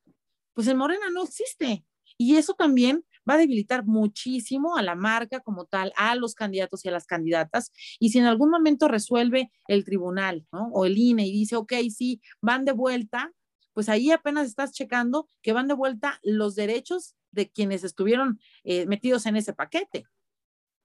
pues 0.54 0.67
en 0.67 0.78
Morena 0.78 1.10
no 1.12 1.23
existe. 1.23 1.86
Y 2.17 2.38
eso 2.38 2.54
también 2.54 3.04
va 3.30 3.34
a 3.36 3.38
debilitar 3.38 3.86
muchísimo 3.86 4.78
a 4.78 4.84
la 4.84 4.95
marca 4.95 5.39
como 5.39 5.65
tal, 5.65 5.91
a 5.97 6.15
los 6.15 6.36
candidatos 6.36 6.86
y 6.86 6.89
a 6.89 6.91
las 6.91 7.06
candidatas. 7.06 7.71
Y 7.99 8.10
si 8.10 8.19
en 8.19 8.25
algún 8.25 8.49
momento 8.49 8.88
resuelve 8.88 9.51
el 9.67 9.84
tribunal 9.84 10.45
o 10.51 10.86
el 10.86 10.97
INE 10.97 11.28
y 11.28 11.32
dice, 11.32 11.56
ok, 11.56 11.73
sí, 11.95 12.21
van 12.41 12.65
de 12.65 12.71
vuelta, 12.71 13.32
pues 13.73 13.89
ahí 13.89 14.12
apenas 14.12 14.47
estás 14.47 14.71
checando 14.71 15.28
que 15.41 15.54
van 15.54 15.67
de 15.67 15.73
vuelta 15.73 16.19
los 16.23 16.56
derechos 16.56 17.15
de 17.36 17.52
quienes 17.52 17.84
estuvieron 17.84 18.39
eh, 18.63 18.86
metidos 18.88 19.26
en 19.26 19.36
ese 19.36 19.54
paquete, 19.54 20.06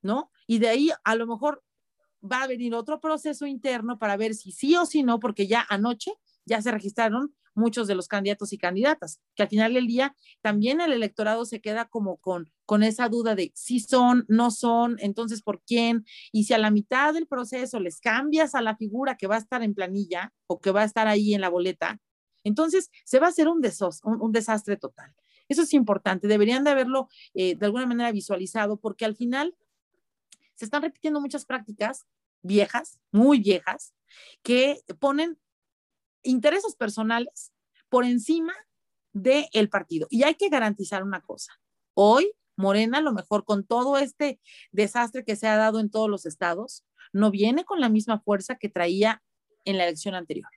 ¿no? 0.03 0.31
Y 0.47 0.59
de 0.59 0.69
ahí 0.69 0.91
a 1.05 1.15
lo 1.15 1.27
mejor 1.27 1.65
va 2.23 2.43
a 2.43 2.47
venir 2.47 2.75
otro 2.75 3.01
proceso 3.01 3.47
interno 3.47 3.99
para 3.99 4.17
ver 4.17 4.35
si 4.35 4.53
sí 4.53 4.77
o 4.77 4.85
si 4.85 5.03
no, 5.03 5.21
porque 5.21 5.47
ya 5.47 5.67
anoche 5.71 6.13
ya 6.45 6.61
se 6.61 6.71
registraron 6.71 7.35
muchos 7.55 7.87
de 7.87 7.95
los 7.95 8.09
candidatos 8.09 8.53
y 8.53 8.59
candidatas, 8.59 9.21
que 9.35 9.43
al 9.43 9.49
final 9.49 9.75
del 9.75 9.87
día 9.87 10.15
también 10.41 10.81
el 10.81 10.93
electorado 10.93 11.45
se 11.45 11.61
queda 11.61 11.87
como 11.87 12.17
con, 12.19 12.53
con 12.65 12.83
esa 12.83 13.09
duda 13.09 13.35
de 13.35 13.53
si 13.55 13.81
son, 13.81 14.25
no 14.29 14.51
son, 14.51 14.97
entonces 15.01 15.43
por 15.43 15.63
quién, 15.63 16.05
y 16.33 16.45
si 16.45 16.55
a 16.55 16.59
la 16.59 16.71
mitad 16.71 17.13
del 17.15 17.27
proceso 17.27 17.81
les 17.81 18.01
cambias 18.01 18.55
a 18.55 18.63
la 18.63 18.77
figura 18.77 19.17
que 19.17 19.27
va 19.27 19.37
a 19.37 19.39
estar 19.39 19.63
en 19.63 19.75
planilla 19.75 20.33
o 20.47 20.61
que 20.61 20.71
va 20.71 20.83
a 20.83 20.85
estar 20.85 21.09
ahí 21.09 21.35
en 21.35 21.41
la 21.41 21.49
boleta, 21.49 22.01
entonces 22.45 22.91
se 23.05 23.19
va 23.19 23.27
a 23.27 23.31
hacer 23.31 23.49
un, 23.49 23.61
un, 24.05 24.33
desastre 24.33 24.77
total. 24.77 25.15
Eso 25.51 25.63
es 25.63 25.75
importante, 25.75 26.29
deberían 26.29 26.63
de 26.63 26.71
haberlo 26.71 27.09
eh, 27.35 27.57
de 27.57 27.67
alguna 27.67 27.85
manera 27.85 28.13
visualizado, 28.13 28.77
porque 28.77 29.05
al 29.05 29.17
final 29.17 29.57
se 30.55 30.65
están 30.65 30.83
repitiendo 30.83 31.21
muchas 31.21 31.45
prácticas 31.45 32.07
viejas, 32.41 33.01
muy 33.11 33.41
viejas, 33.41 33.93
que 34.45 34.81
ponen 35.01 35.41
intereses 36.23 36.77
personales 36.77 37.53
por 37.89 38.05
encima 38.05 38.55
del 39.13 39.69
partido. 39.69 40.07
Y 40.09 40.23
hay 40.23 40.37
que 40.37 40.51
garantizar 40.51 41.03
una 41.03 41.21
cosa. 41.21 41.53
Hoy, 41.95 42.31
Morena, 42.55 42.99
a 42.99 43.03
lo 43.03 43.13
mejor 43.13 43.45
con 43.45 43.67
todo 43.67 43.99
este 43.99 44.41
desastre 44.71 45.25
que 45.25 45.35
se 45.35 45.49
ha 45.49 45.57
dado 45.57 45.81
en 45.81 45.91
todos 45.91 46.09
los 46.09 46.27
estados, 46.27 46.85
no 47.13 47.33
viene 47.33 47.65
con 47.65 47.81
la 47.81 47.89
misma 47.89 48.21
fuerza 48.21 48.55
que 48.55 48.69
traía 48.69 49.21
en 49.65 49.79
la 49.79 49.85
elección 49.85 50.15
anterior. 50.15 50.51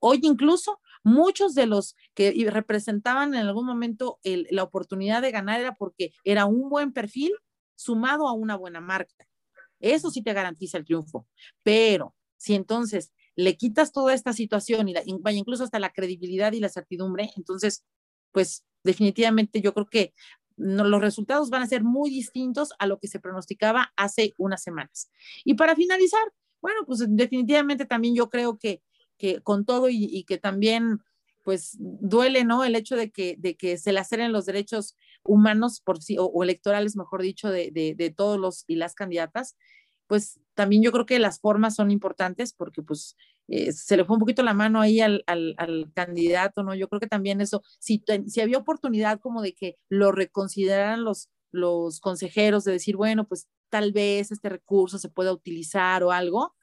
Hoy 0.00 0.18
incluso 0.22 0.80
muchos 1.04 1.54
de 1.54 1.66
los 1.66 1.94
que 2.14 2.32
representaban 2.50 3.34
en 3.34 3.46
algún 3.46 3.66
momento 3.66 4.18
la 4.24 4.64
oportunidad 4.64 5.22
de 5.22 5.30
ganar 5.30 5.60
era 5.60 5.74
porque 5.74 6.12
era 6.24 6.46
un 6.46 6.68
buen 6.68 6.92
perfil 6.92 7.32
sumado 7.76 8.26
a 8.28 8.32
una 8.32 8.56
buena 8.56 8.80
marca. 8.80 9.28
Eso 9.80 10.10
sí 10.10 10.22
te 10.22 10.32
garantiza 10.32 10.78
el 10.78 10.84
triunfo. 10.84 11.26
Pero 11.62 12.14
si 12.36 12.54
entonces 12.54 13.12
le 13.36 13.56
quitas 13.56 13.92
toda 13.92 14.14
esta 14.14 14.32
situación 14.32 14.88
y 14.88 14.94
incluso 15.32 15.64
hasta 15.64 15.78
la 15.78 15.90
credibilidad 15.92 16.52
y 16.52 16.60
la 16.60 16.68
certidumbre, 16.68 17.30
entonces, 17.36 17.84
pues 18.32 18.64
definitivamente 18.84 19.60
yo 19.60 19.74
creo 19.74 19.86
que 19.86 20.14
los 20.56 21.00
resultados 21.00 21.50
van 21.50 21.62
a 21.62 21.66
ser 21.66 21.82
muy 21.82 22.10
distintos 22.10 22.72
a 22.78 22.86
lo 22.86 22.98
que 23.00 23.08
se 23.08 23.18
pronosticaba 23.20 23.92
hace 23.96 24.34
unas 24.38 24.62
semanas. 24.62 25.10
Y 25.44 25.54
para 25.54 25.74
finalizar, 25.74 26.22
bueno, 26.62 26.80
pues 26.86 27.04
definitivamente 27.08 27.86
también 27.86 28.14
yo 28.14 28.30
creo 28.30 28.56
que, 28.58 28.80
que 29.18 29.40
con 29.40 29.64
todo 29.64 29.88
y, 29.90 30.24
que 30.24 30.38
también 30.38 30.98
pues 31.42 31.76
duele, 31.78 32.44
¿no? 32.44 32.64
El 32.64 32.74
hecho 32.74 32.96
de 32.96 33.10
que, 33.10 33.36
de 33.38 33.56
que 33.56 33.76
se 33.76 33.92
laceren 33.92 34.32
los 34.32 34.46
derechos 34.46 34.96
humanos 35.22 35.80
por 35.80 36.02
sí, 36.02 36.16
o, 36.18 36.42
electorales, 36.42 36.96
mejor 36.96 37.22
dicho, 37.22 37.50
de, 37.50 37.70
de, 37.70 38.10
todos 38.10 38.38
los 38.40 38.64
y 38.66 38.76
las 38.76 38.94
candidatas, 38.94 39.56
pues 40.06 40.40
también 40.54 40.82
yo 40.82 40.92
creo 40.92 41.06
que 41.06 41.18
las 41.18 41.40
formas 41.40 41.74
son 41.74 41.90
importantes 41.90 42.52
porque 42.52 42.82
pues 42.82 43.16
eh, 43.48 43.72
se 43.72 43.96
le 43.96 44.04
fue 44.04 44.16
un 44.16 44.20
poquito 44.20 44.42
la 44.42 44.54
mano 44.54 44.80
ahí 44.80 45.00
al, 45.00 45.24
candidato, 45.94 46.62
¿no? 46.62 46.74
Yo 46.74 46.88
creo 46.88 47.00
que 47.00 47.06
también 47.06 47.40
eso, 47.40 47.62
si, 47.78 48.02
si 48.26 48.40
había 48.40 48.58
oportunidad 48.58 49.20
como 49.20 49.42
de 49.42 49.54
que 49.54 49.76
lo 49.88 50.12
reconsideraran 50.12 51.04
los, 51.04 51.30
los 51.50 52.00
consejeros, 52.00 52.64
de 52.64 52.72
decir, 52.72 52.96
bueno, 52.96 53.26
pues 53.26 53.48
tal 53.68 53.92
vez 53.92 54.32
este 54.32 54.48
recurso 54.48 54.98
se 54.98 55.08
pueda 55.08 55.32
utilizar 55.32 56.04
o 56.04 56.12
algo, 56.12 56.54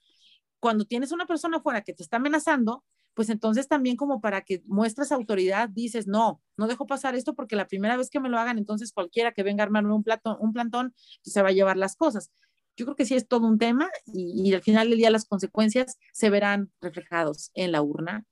cuando 0.61 0.85
tienes 0.85 1.11
una 1.11 1.25
persona 1.25 1.59
fuera 1.59 1.81
que 1.81 1.93
te 1.93 2.03
está 2.03 2.17
amenazando, 2.17 2.85
pues 3.13 3.29
entonces 3.29 3.67
también 3.67 3.97
como 3.97 4.21
para 4.21 4.43
que 4.43 4.61
muestras 4.65 5.11
autoridad, 5.11 5.67
dices, 5.67 6.07
no, 6.07 6.41
no 6.55 6.67
dejo 6.67 6.85
pasar 6.85 7.15
esto 7.15 7.33
porque 7.33 7.55
la 7.55 7.67
primera 7.67 7.97
vez 7.97 8.09
que 8.09 8.19
me 8.19 8.29
lo 8.29 8.37
hagan, 8.39 8.57
entonces 8.57 8.93
cualquiera 8.93 9.33
que 9.33 9.43
venga 9.43 9.63
a 9.63 9.65
armarme 9.65 9.93
un, 9.93 10.03
plato, 10.03 10.37
un 10.39 10.53
plantón 10.53 10.93
pues, 11.23 11.33
se 11.33 11.41
va 11.41 11.49
a 11.49 11.51
llevar 11.51 11.77
las 11.77 11.95
cosas. 11.95 12.31
Yo 12.77 12.85
creo 12.85 12.95
que 12.95 13.05
sí 13.05 13.15
es 13.15 13.27
todo 13.27 13.47
un 13.47 13.57
tema 13.57 13.89
y, 14.05 14.53
al 14.53 14.61
final 14.61 14.89
del 14.89 14.99
día 14.99 15.09
las 15.09 15.25
consecuencias 15.25 15.97
se 16.13 16.29
verán 16.29 16.71
reflejados 16.79 17.51
en 17.53 17.71
la 17.71 17.81
urna 17.81 18.25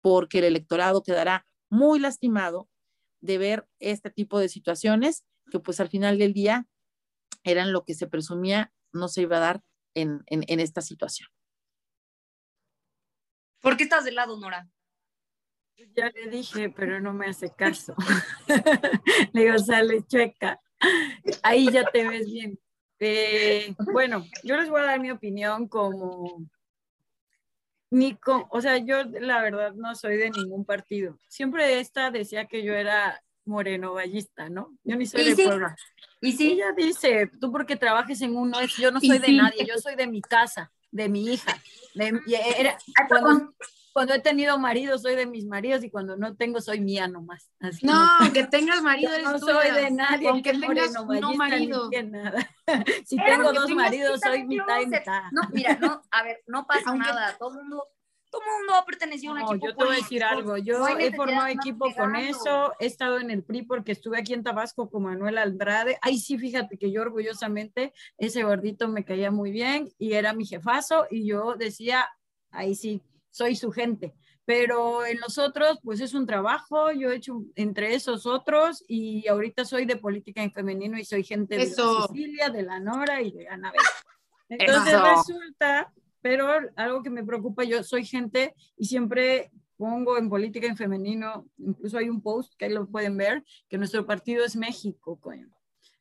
porque 0.00 0.38
el 0.38 0.44
electorado 0.44 1.02
quedará 1.02 1.44
muy 1.68 1.98
lastimado 1.98 2.68
de 3.20 3.36
ver 3.36 3.68
este 3.80 4.10
tipo 4.10 4.38
de 4.38 4.48
situaciones 4.48 5.24
que 5.50 5.58
pues 5.58 5.80
al 5.80 5.88
final 5.88 6.18
del 6.18 6.32
día 6.32 6.66
eran 7.42 7.72
lo 7.72 7.84
que 7.84 7.94
se 7.94 8.06
presumía 8.06 8.72
no 8.92 9.08
se 9.08 9.22
iba 9.22 9.36
a 9.36 9.40
dar 9.40 9.62
en, 9.94 10.24
esta 10.60 10.80
situación. 10.80 11.28
¿Por 13.64 13.78
qué 13.78 13.84
estás 13.84 14.04
de 14.04 14.12
lado, 14.12 14.38
Nora? 14.38 14.68
Ya 15.96 16.10
le 16.10 16.28
dije, 16.28 16.68
pero 16.68 17.00
no 17.00 17.14
me 17.14 17.28
hace 17.28 17.50
caso. 17.50 17.94
le 19.32 19.40
digo, 19.40 19.58
sale 19.58 20.02
checa. 20.06 20.60
Ahí 21.42 21.72
ya 21.72 21.86
te 21.86 22.06
ves 22.06 22.30
bien. 22.30 22.58
Eh, 23.00 23.74
bueno, 23.90 24.26
yo 24.42 24.58
les 24.58 24.68
voy 24.68 24.82
a 24.82 24.84
dar 24.84 25.00
mi 25.00 25.10
opinión 25.10 25.66
como 25.66 26.46
ni 27.88 28.18
o 28.50 28.60
sea, 28.60 28.76
yo 28.76 29.04
la 29.04 29.40
verdad 29.40 29.72
no 29.72 29.94
soy 29.94 30.18
de 30.18 30.30
ningún 30.30 30.66
partido. 30.66 31.16
Siempre 31.28 31.80
esta 31.80 32.10
decía 32.10 32.44
que 32.44 32.62
yo 32.62 32.74
era 32.74 33.22
moreno 33.46 33.94
vallista, 33.94 34.50
¿no? 34.50 34.76
Yo 34.84 34.96
ni 34.96 35.06
soy 35.06 35.34
de 35.34 35.42
Puebla. 35.42 35.74
Y 36.20 36.32
si 36.32 36.52
ella 36.52 36.72
dice, 36.76 37.30
tú 37.40 37.50
porque 37.50 37.76
trabajes 37.76 38.20
en 38.20 38.36
uno, 38.36 38.58
yo 38.78 38.90
no 38.90 39.00
soy 39.00 39.18
de 39.18 39.32
nadie, 39.32 39.64
yo 39.66 39.78
soy 39.78 39.96
de 39.96 40.06
mi 40.06 40.20
casa, 40.20 40.70
de 40.94 41.08
mi 41.08 41.34
hija. 41.34 41.60
cuando, 43.92 44.14
he 44.14 44.20
tenido 44.20 44.58
marido, 44.58 44.96
soy 44.98 45.16
de 45.16 45.26
mis 45.26 45.44
maridos 45.44 45.82
y 45.82 45.90
cuando 45.90 46.16
no 46.16 46.36
tengo, 46.36 46.60
soy 46.60 46.80
mía 46.80 47.08
nomás. 47.08 47.50
no, 47.82 48.32
que 48.32 48.44
tengas 48.44 48.80
marido, 48.80 49.12
eres 49.12 49.24
no 49.24 49.38
soy 49.38 49.70
de 49.72 49.90
nadie, 49.90 50.28
aunque 50.28 50.52
tengas 50.52 50.92
no 50.92 51.34
marido. 51.34 51.90
Nada. 52.04 52.48
si 53.04 53.16
tengo 53.16 53.52
dos 53.52 53.70
maridos, 53.70 54.20
soy 54.22 54.44
mitad 54.44 54.80
y 54.80 54.86
mitad. 54.86 55.22
No, 55.32 55.42
mira, 55.52 55.76
no, 55.80 56.00
a 56.10 56.22
ver, 56.22 56.42
no 56.46 56.64
pasa 56.66 56.94
nada, 56.94 57.36
todo 57.38 57.50
el 57.50 57.56
mundo 57.56 57.88
todo 58.34 58.42
el 58.42 58.58
mundo 58.58 58.74
ha 58.74 58.84
pertenecido 58.84 59.32
a 59.32 59.36
un 59.36 59.42
equipo. 59.42 59.66
Yo 59.66 59.76
te 59.76 59.84
voy 59.84 59.94
a 59.94 59.96
decir 59.98 60.24
algo, 60.24 60.56
yo 60.56 60.88
he 60.88 61.14
formado 61.14 61.46
equipo 61.46 61.86
con 61.94 62.16
eso, 62.16 62.72
he 62.80 62.86
estado 62.86 63.18
en 63.18 63.30
el 63.30 63.44
PRI 63.44 63.62
porque 63.62 63.92
estuve 63.92 64.18
aquí 64.18 64.32
en 64.32 64.42
Tabasco 64.42 64.90
con 64.90 65.04
Manuel 65.04 65.38
Andrade. 65.38 65.98
Ahí 66.02 66.18
sí, 66.18 66.36
fíjate 66.36 66.76
que 66.76 66.90
yo 66.90 67.02
orgullosamente, 67.02 67.92
ese 68.18 68.42
gordito 68.42 68.88
me 68.88 69.04
caía 69.04 69.30
muy 69.30 69.52
bien 69.52 69.88
y 69.98 70.14
era 70.14 70.32
mi 70.32 70.46
jefazo 70.46 71.06
y 71.10 71.26
yo 71.26 71.54
decía, 71.54 72.08
ahí 72.50 72.74
sí, 72.74 73.02
soy 73.30 73.54
su 73.54 73.70
gente. 73.70 74.14
Pero 74.46 75.06
en 75.06 75.20
los 75.20 75.38
otros, 75.38 75.78
pues 75.82 76.00
es 76.00 76.12
un 76.12 76.26
trabajo, 76.26 76.90
yo 76.92 77.10
he 77.10 77.16
hecho 77.16 77.40
entre 77.54 77.94
esos 77.94 78.26
otros 78.26 78.84
y 78.88 79.26
ahorita 79.28 79.64
soy 79.64 79.86
de 79.86 79.96
política 79.96 80.42
en 80.42 80.52
femenino 80.52 80.98
y 80.98 81.04
soy 81.04 81.22
gente 81.22 81.56
de 81.56 81.66
la 81.66 82.06
Sicilia, 82.08 82.50
de 82.50 82.62
la 82.62 82.80
Nora 82.80 83.22
y 83.22 83.30
de 83.30 83.48
Anabel. 83.48 83.80
Entonces 84.48 85.00
resulta 85.00 85.92
pero 86.24 86.48
algo 86.76 87.02
que 87.02 87.10
me 87.10 87.22
preocupa, 87.22 87.64
yo 87.64 87.82
soy 87.84 88.06
gente 88.06 88.54
y 88.78 88.86
siempre 88.86 89.50
pongo 89.76 90.16
en 90.16 90.30
política 90.30 90.66
en 90.66 90.74
femenino, 90.74 91.46
incluso 91.58 91.98
hay 91.98 92.08
un 92.08 92.22
post 92.22 92.54
que 92.56 92.64
ahí 92.64 92.72
lo 92.72 92.86
pueden 92.86 93.14
ver, 93.18 93.44
que 93.68 93.76
nuestro 93.76 94.06
partido 94.06 94.42
es 94.42 94.56
México, 94.56 95.20
coño. 95.20 95.50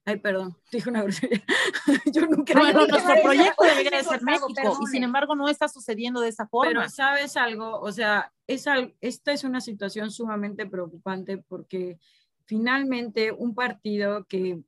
Ay, 0.05 0.19
perdón, 0.19 0.55
dije 0.71 0.89
una 0.89 1.03
grosería. 1.03 1.43
Yo 2.13 2.21
nunca. 2.21 2.53
No, 2.53 2.87
nuestro 2.87 3.15
proyecto 3.21 3.65
debería 3.65 4.01
ser 4.01 4.23
México 4.23 4.79
y 4.81 4.87
sin 4.87 5.03
embargo 5.03 5.35
no 5.35 5.49
está 5.49 5.67
sucediendo 5.67 6.21
de 6.21 6.29
esa 6.29 6.47
forma. 6.47 6.71
Pero 6.71 6.89
sabes 6.89 7.35
algo, 7.35 7.81
o 7.81 7.91
sea, 7.91 8.31
es 8.47 8.63
esta 9.01 9.33
es 9.33 9.43
una 9.43 9.59
situación 9.59 10.09
sumamente 10.09 10.65
preocupante 10.65 11.37
porque 11.37 11.99
finalmente 12.45 13.33
un 13.33 13.53
partido 13.53 14.23
que 14.23 14.61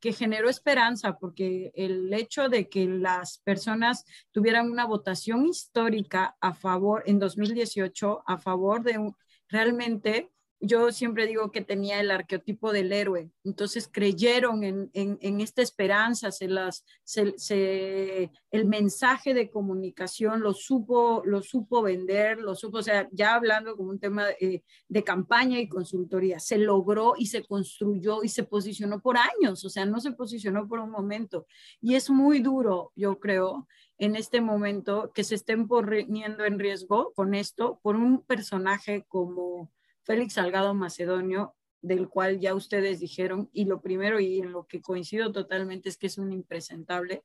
que 0.00 0.12
generó 0.12 0.48
esperanza, 0.48 1.18
porque 1.18 1.72
el 1.74 2.12
hecho 2.12 2.48
de 2.48 2.68
que 2.68 2.86
las 2.86 3.38
personas 3.38 4.04
tuvieran 4.30 4.70
una 4.70 4.84
votación 4.84 5.46
histórica 5.46 6.36
a 6.40 6.52
favor, 6.52 7.02
en 7.06 7.18
2018, 7.18 8.22
a 8.26 8.38
favor 8.38 8.82
de 8.82 8.98
un, 8.98 9.16
realmente 9.48 10.30
yo 10.60 10.90
siempre 10.90 11.26
digo 11.26 11.50
que 11.50 11.60
tenía 11.60 12.00
el 12.00 12.10
arqueotipo 12.10 12.72
del 12.72 12.92
héroe, 12.92 13.30
entonces 13.44 13.88
creyeron 13.92 14.64
en, 14.64 14.90
en, 14.92 15.40
esta 15.40 15.62
esperanza, 15.62 16.32
se 16.32 16.48
las, 16.48 16.84
se, 17.04 18.30
el 18.50 18.64
mensaje 18.64 19.34
de 19.34 19.50
comunicación 19.50 20.40
lo 20.40 20.54
supo, 20.54 21.22
lo 21.24 21.42
supo 21.42 21.82
vender, 21.82 22.38
lo 22.38 22.54
supo, 22.54 22.78
o 22.78 22.82
sea, 22.82 23.08
ya 23.12 23.34
hablando 23.34 23.76
como 23.76 23.90
un 23.90 24.00
tema 24.00 24.26
de, 24.26 24.64
de 24.88 25.04
campaña 25.04 25.58
y 25.58 25.68
consultoría, 25.68 26.38
se 26.38 26.58
logró 26.58 27.14
y 27.18 27.26
se 27.26 27.44
construyó 27.44 28.22
y 28.22 28.28
se 28.28 28.44
posicionó 28.44 29.00
por 29.00 29.16
años, 29.18 29.64
o 29.64 29.68
sea, 29.68 29.84
no 29.84 30.00
se 30.00 30.12
posicionó 30.12 30.66
por 30.66 30.80
un 30.80 30.90
momento. 30.90 31.46
Y 31.80 31.94
es 31.94 32.08
muy 32.08 32.40
duro, 32.40 32.92
yo 32.96 33.18
creo, 33.20 33.66
en 33.98 34.16
este 34.16 34.40
momento 34.40 35.10
que 35.14 35.24
se 35.24 35.34
estén 35.34 35.68
poniendo 35.68 36.44
en 36.44 36.58
riesgo 36.58 37.12
con 37.14 37.34
esto 37.34 37.80
por 37.82 37.96
un 37.96 38.22
personaje 38.22 39.04
como 39.08 39.70
Félix 40.06 40.34
Salgado 40.34 40.72
Macedonio, 40.72 41.56
del 41.82 42.08
cual 42.08 42.38
ya 42.38 42.54
ustedes 42.54 43.00
dijeron, 43.00 43.50
y 43.52 43.64
lo 43.64 43.80
primero 43.80 44.20
y 44.20 44.38
en 44.38 44.52
lo 44.52 44.66
que 44.66 44.80
coincido 44.80 45.32
totalmente 45.32 45.88
es 45.88 45.98
que 45.98 46.06
es 46.06 46.16
un 46.16 46.32
impresentable. 46.32 47.24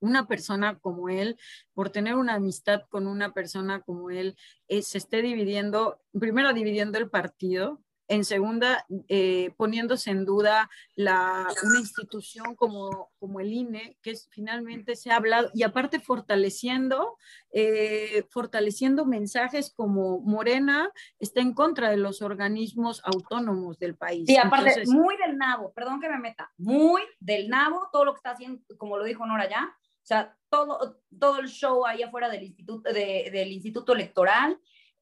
Una 0.00 0.28
persona 0.28 0.78
como 0.78 1.08
él, 1.08 1.36
por 1.74 1.90
tener 1.90 2.14
una 2.14 2.34
amistad 2.34 2.82
con 2.88 3.08
una 3.08 3.34
persona 3.34 3.80
como 3.80 4.10
él, 4.10 4.36
eh, 4.68 4.82
se 4.82 4.98
esté 4.98 5.22
dividiendo, 5.22 6.00
primero 6.12 6.52
dividiendo 6.52 6.98
el 6.98 7.10
partido, 7.10 7.82
en 8.08 8.24
segunda, 8.24 8.86
eh, 9.08 9.52
poniéndose 9.56 10.10
en 10.10 10.24
duda 10.24 10.70
la, 10.96 11.46
una 11.62 11.78
institución 11.78 12.56
como, 12.56 13.10
como 13.18 13.40
el 13.40 13.52
INE, 13.52 13.98
que 14.02 14.10
es, 14.12 14.28
finalmente 14.30 14.96
se 14.96 15.10
ha 15.10 15.16
hablado, 15.16 15.50
y 15.54 15.62
aparte 15.62 16.00
fortaleciendo, 16.00 17.16
eh, 17.52 18.26
fortaleciendo 18.30 19.04
mensajes 19.04 19.72
como 19.74 20.20
Morena 20.20 20.90
está 21.18 21.40
en 21.40 21.52
contra 21.52 21.90
de 21.90 21.98
los 21.98 22.22
organismos 22.22 23.02
autónomos 23.04 23.78
del 23.78 23.94
país. 23.94 24.28
Y 24.28 24.36
aparte, 24.36 24.84
muy 24.86 25.16
del 25.18 25.36
nabo, 25.36 25.72
perdón 25.74 26.00
que 26.00 26.08
me 26.08 26.18
meta, 26.18 26.50
muy 26.56 27.02
del 27.20 27.48
nabo, 27.48 27.88
todo 27.92 28.06
lo 28.06 28.14
que 28.14 28.18
está 28.18 28.30
haciendo, 28.30 28.62
como 28.78 28.96
lo 28.96 29.04
dijo 29.04 29.26
Nora 29.26 29.48
ya, 29.48 29.76
o 30.02 30.06
sea, 30.08 30.34
todo, 30.48 31.02
todo 31.20 31.40
el 31.40 31.48
show 31.48 31.84
ahí 31.84 32.02
afuera 32.02 32.30
del 32.30 32.44
instituto, 32.44 32.90
del 32.90 33.52
instituto 33.52 33.92
electoral, 33.92 34.58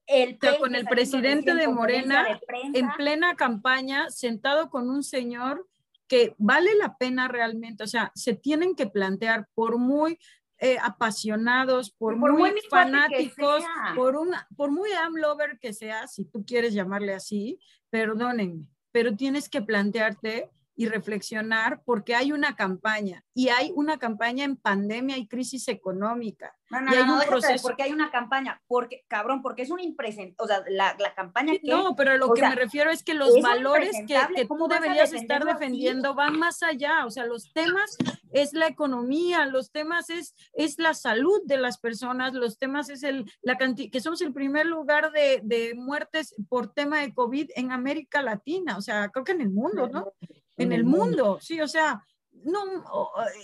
el 0.07 0.39
con 0.59 0.75
el 0.75 0.85
presidente 0.85 1.53
de 1.53 1.67
Morena 1.67 2.39
en 2.73 2.89
plena 2.93 3.35
campaña, 3.35 4.09
sentado 4.09 4.69
con 4.69 4.89
un 4.89 5.03
señor 5.03 5.67
que 6.07 6.33
vale 6.37 6.75
la 6.75 6.97
pena 6.97 7.27
realmente, 7.27 7.83
o 7.83 7.87
sea, 7.87 8.11
se 8.15 8.33
tienen 8.33 8.75
que 8.75 8.87
plantear 8.87 9.47
por 9.53 9.77
muy 9.77 10.17
eh, 10.59 10.77
apasionados, 10.81 11.91
por, 11.91 12.15
muy, 12.15 12.51
fanáticos, 12.69 13.63
por, 13.95 14.15
un, 14.15 14.31
por 14.55 14.71
muy 14.71 14.91
amlover 14.93 15.59
que 15.59 15.73
sea, 15.73 16.07
si 16.07 16.25
tú 16.25 16.45
quieres 16.45 16.73
llamarle 16.73 17.13
así, 17.13 17.59
perdónenme, 17.89 18.65
pero 18.91 19.15
tienes 19.15 19.49
que 19.49 19.61
plantearte 19.61 20.49
y 20.77 20.87
reflexionar 20.87 21.81
porque 21.83 22.15
hay 22.15 22.31
una 22.31 22.55
campaña 22.55 23.25
y 23.33 23.49
hay 23.49 23.71
una 23.75 23.97
campaña 23.97 24.45
en 24.45 24.55
pandemia 24.55 25.17
y 25.17 25.27
crisis 25.27 25.67
económica. 25.69 26.55
No, 26.69 26.81
no, 26.81 26.91
no, 27.05 27.21
porque 27.61 27.83
hay 27.83 27.93
una 27.93 28.11
campaña, 28.11 28.61
porque, 28.67 29.05
cabrón, 29.07 29.41
porque 29.41 29.63
es 29.63 29.71
un 29.71 29.79
impresente, 29.79 30.35
o 30.37 30.45
sea, 30.45 30.63
la, 30.69 30.95
la 30.99 31.15
campaña 31.15 31.53
que... 31.53 31.61
No, 31.63 31.95
pero 31.95 32.17
lo 32.17 32.33
que 32.33 32.41
me 32.41 32.55
refiero 32.55 32.91
es 32.91 33.03
que 33.03 33.13
los 33.13 33.41
valores 33.41 33.91
que, 34.05 34.19
que 34.35 34.45
tú 34.45 34.67
deberías 34.67 35.13
estar 35.13 35.45
defendiendo 35.45 36.13
van 36.13 36.37
más 36.37 36.61
allá, 36.61 37.05
o 37.05 37.09
sea, 37.09 37.25
los 37.25 37.51
temas 37.53 37.97
es 38.31 38.53
la 38.53 38.67
economía, 38.67 39.45
los 39.45 39.71
temas 39.71 40.09
es, 40.09 40.35
es 40.53 40.77
la 40.77 40.93
salud 40.93 41.41
de 41.45 41.57
las 41.57 41.79
personas, 41.79 42.33
los 42.33 42.59
temas 42.59 42.89
es 42.89 43.01
el, 43.01 43.31
la 43.41 43.57
que 43.57 44.01
somos 44.01 44.21
el 44.21 44.33
primer 44.33 44.67
lugar 44.67 45.11
de, 45.11 45.41
de 45.43 45.73
muertes 45.73 46.35
por 46.49 46.71
tema 46.73 46.99
de 46.99 47.13
COVID 47.13 47.49
en 47.55 47.71
América 47.71 48.21
Latina, 48.21 48.77
o 48.77 48.81
sea, 48.81 49.09
creo 49.09 49.23
que 49.23 49.31
en 49.31 49.41
el 49.41 49.49
mundo, 49.49 49.87
¿no? 49.87 50.13
En 50.57 50.73
el 50.73 50.83
mundo, 50.83 51.39
sí, 51.39 51.61
o 51.61 51.67
sea, 51.67 52.03
no. 52.31 52.63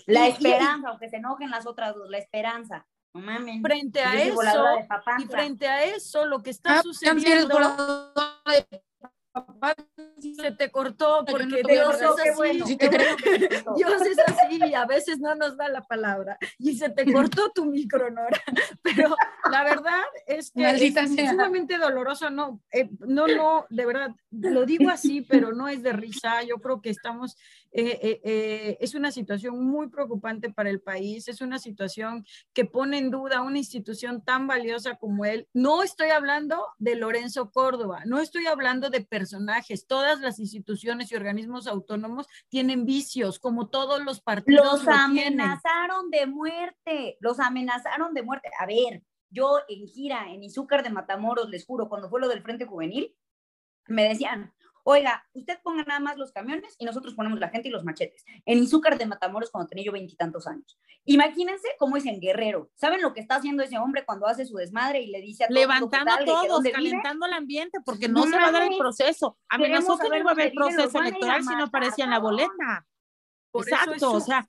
La 0.08 0.28
esperanza, 0.28 0.90
aunque 0.90 1.10
se 1.10 1.18
enojen 1.18 1.50
las 1.50 1.66
otras 1.66 1.96
dos, 1.96 2.10
la 2.10 2.18
esperanza. 2.18 2.86
No 3.14 3.22
mames. 3.22 3.62
Frente 3.62 4.02
a 4.02 4.22
eso, 4.22 4.42
y 5.20 5.26
frente 5.26 5.68
a 5.68 5.84
eso, 5.84 6.26
lo 6.26 6.42
que 6.42 6.50
está 6.50 6.80
ah, 6.80 6.82
sucediendo. 6.82 7.60
Se 10.36 10.52
te 10.52 10.70
cortó 10.70 11.22
no 11.22 11.26
porque 11.26 11.62
a 11.64 11.68
Dios 11.68 11.96
es 11.96 12.02
así. 12.04 12.78
Dios 13.76 14.02
es 14.02 14.20
así 14.20 14.60
y 14.64 14.74
a 14.74 14.86
veces 14.86 15.20
no 15.20 15.34
nos 15.36 15.58
da 15.58 15.70
la 15.70 15.82
palabra. 15.82 16.38
Y 16.60 16.76
se 16.78 16.90
te 16.90 17.12
cortó 17.12 17.52
tu 17.52 17.66
micro, 17.66 18.12
Nora. 18.12 18.42
Pero 18.84 19.16
la 19.52 19.64
verdad 19.64 20.04
es 20.28 20.52
que 20.52 20.62
Maldita 20.62 21.02
es 21.02 21.16
sea. 21.16 21.32
sumamente 21.32 21.78
doloroso. 21.78 22.30
No, 22.30 22.62
eh, 22.72 22.90
no, 23.00 23.28
no, 23.28 23.66
de 23.70 23.86
verdad, 23.86 24.12
lo 24.32 24.66
digo 24.66 24.90
así, 24.90 25.22
pero 25.22 25.54
no 25.54 25.68
es 25.68 25.82
de 25.84 25.94
risa. 25.94 26.44
Yo 26.44 26.58
creo 26.58 26.82
que 26.82 26.90
estamos, 26.90 27.38
eh, 27.76 28.00
eh, 28.04 28.22
eh, 28.24 28.78
es 28.80 28.94
una 28.94 29.12
situación 29.12 29.66
muy 29.66 29.90
preocupante 29.90 30.52
para 30.52 30.70
el 30.70 30.80
país. 30.80 31.28
Es 31.28 31.42
una 31.42 31.58
situación 31.58 32.26
que 32.54 32.66
pone 32.66 33.00
en 33.00 33.10
duda 33.10 33.42
una 33.42 33.58
institución 33.58 34.24
tan 34.24 34.46
valiosa 34.46 34.96
como 34.96 35.26
él. 35.26 35.48
No 35.54 35.82
estoy 35.82 36.10
hablando 36.10 36.68
de 36.78 36.96
Lorenzo 36.96 37.50
Córdoba, 37.52 38.04
no 38.06 38.20
estoy 38.20 38.46
hablando 38.46 38.90
de 38.90 39.02
personajes. 39.02 39.88
Todas 39.88 40.20
las 40.20 40.40
instituciones 40.40 41.12
y 41.12 41.16
organismos 41.16 41.66
autónomos 41.66 42.28
tienen 42.48 42.86
vicios, 42.86 43.40
como 43.40 43.70
todos 43.70 44.04
los 44.04 44.22
partidos 44.22 44.66
Los 44.66 44.84
lo 44.86 44.92
tienen. 45.12 45.42
amenazaron 45.42 46.12
de 46.12 46.28
muerte, 46.28 47.18
los 47.22 47.40
amenazaron 47.40 48.14
de 48.14 48.22
muerte. 48.22 48.50
A 48.60 48.68
ver, 48.68 49.02
yo 49.32 49.58
en 49.68 49.88
gira, 49.88 50.30
en 50.30 50.44
Izúcar 50.44 50.84
de 50.84 50.92
Matamoros, 50.92 51.50
les 51.50 51.66
juro, 51.66 51.90
cuando 51.90 52.08
fue 52.08 52.22
lo 52.22 52.28
del 52.28 52.44
Frente 52.44 52.66
Juvenil, 52.66 53.16
me 53.88 54.08
decían, 54.08 54.54
oiga, 54.84 55.26
usted 55.34 55.60
ponga 55.64 55.84
nada 55.84 56.00
más 56.00 56.18
los 56.18 56.32
camiones 56.32 56.76
y 56.78 56.86
nosotros 56.86 57.14
ponemos 57.16 57.40
la 57.40 57.50
gente 57.50 57.70
y 57.70 57.72
los 57.72 57.84
machetes. 57.84 58.24
En 58.46 58.60
Izúcar 58.60 58.98
de 58.98 59.06
Matamoros 59.06 59.50
cuando 59.50 59.68
tenía 59.70 59.86
yo 59.86 59.92
veintitantos 59.92 60.46
años. 60.48 60.78
Imagínense 61.06 61.68
cómo 61.80 61.98
es 61.98 62.06
en 62.06 62.20
Guerrero. 62.20 62.70
¿Saben 62.76 63.02
lo 63.02 63.14
que 63.14 63.22
está 63.22 63.36
haciendo 63.36 63.64
ese 63.64 63.78
hombre 63.78 64.06
cuando 64.06 64.28
hace 64.28 64.46
su 64.46 64.56
desmadre 64.58 65.02
y 65.02 65.08
le 65.08 65.22
dice 65.22 65.46
a 65.46 65.48
todo 65.48 65.58
el 65.60 65.68
mundo 65.68 65.90
que 65.90 65.98
Levantando 65.98 66.32
a 66.32 66.36
todos, 66.36 66.48
dónde 66.50 66.70
vive? 66.70 66.90
calentando 66.92 67.26
el 67.26 67.34
ambiente, 67.34 67.80
porque 67.86 68.08
no, 68.08 68.26
No 68.26 68.32
se 68.32 68.38
va 68.38 68.48
a 68.48 68.52
dar 68.52 68.72
el 68.72 68.78
proceso. 68.78 69.38
Amenazó 69.50 69.98
que 69.98 70.10
no 70.10 70.18
iba 70.18 70.32
a 70.32 70.34
haber 70.34 70.54
proceso 70.54 71.00
electoral 71.00 71.44
si 71.44 71.56
no 71.56 71.64
aparecía 71.66 72.06
en 72.06 72.12
la 72.12 72.20
boleta. 72.20 72.86
Por 73.52 73.68
eso 73.68 73.76
Exacto, 73.76 74.12
o 74.14 74.20
sea, 74.20 74.48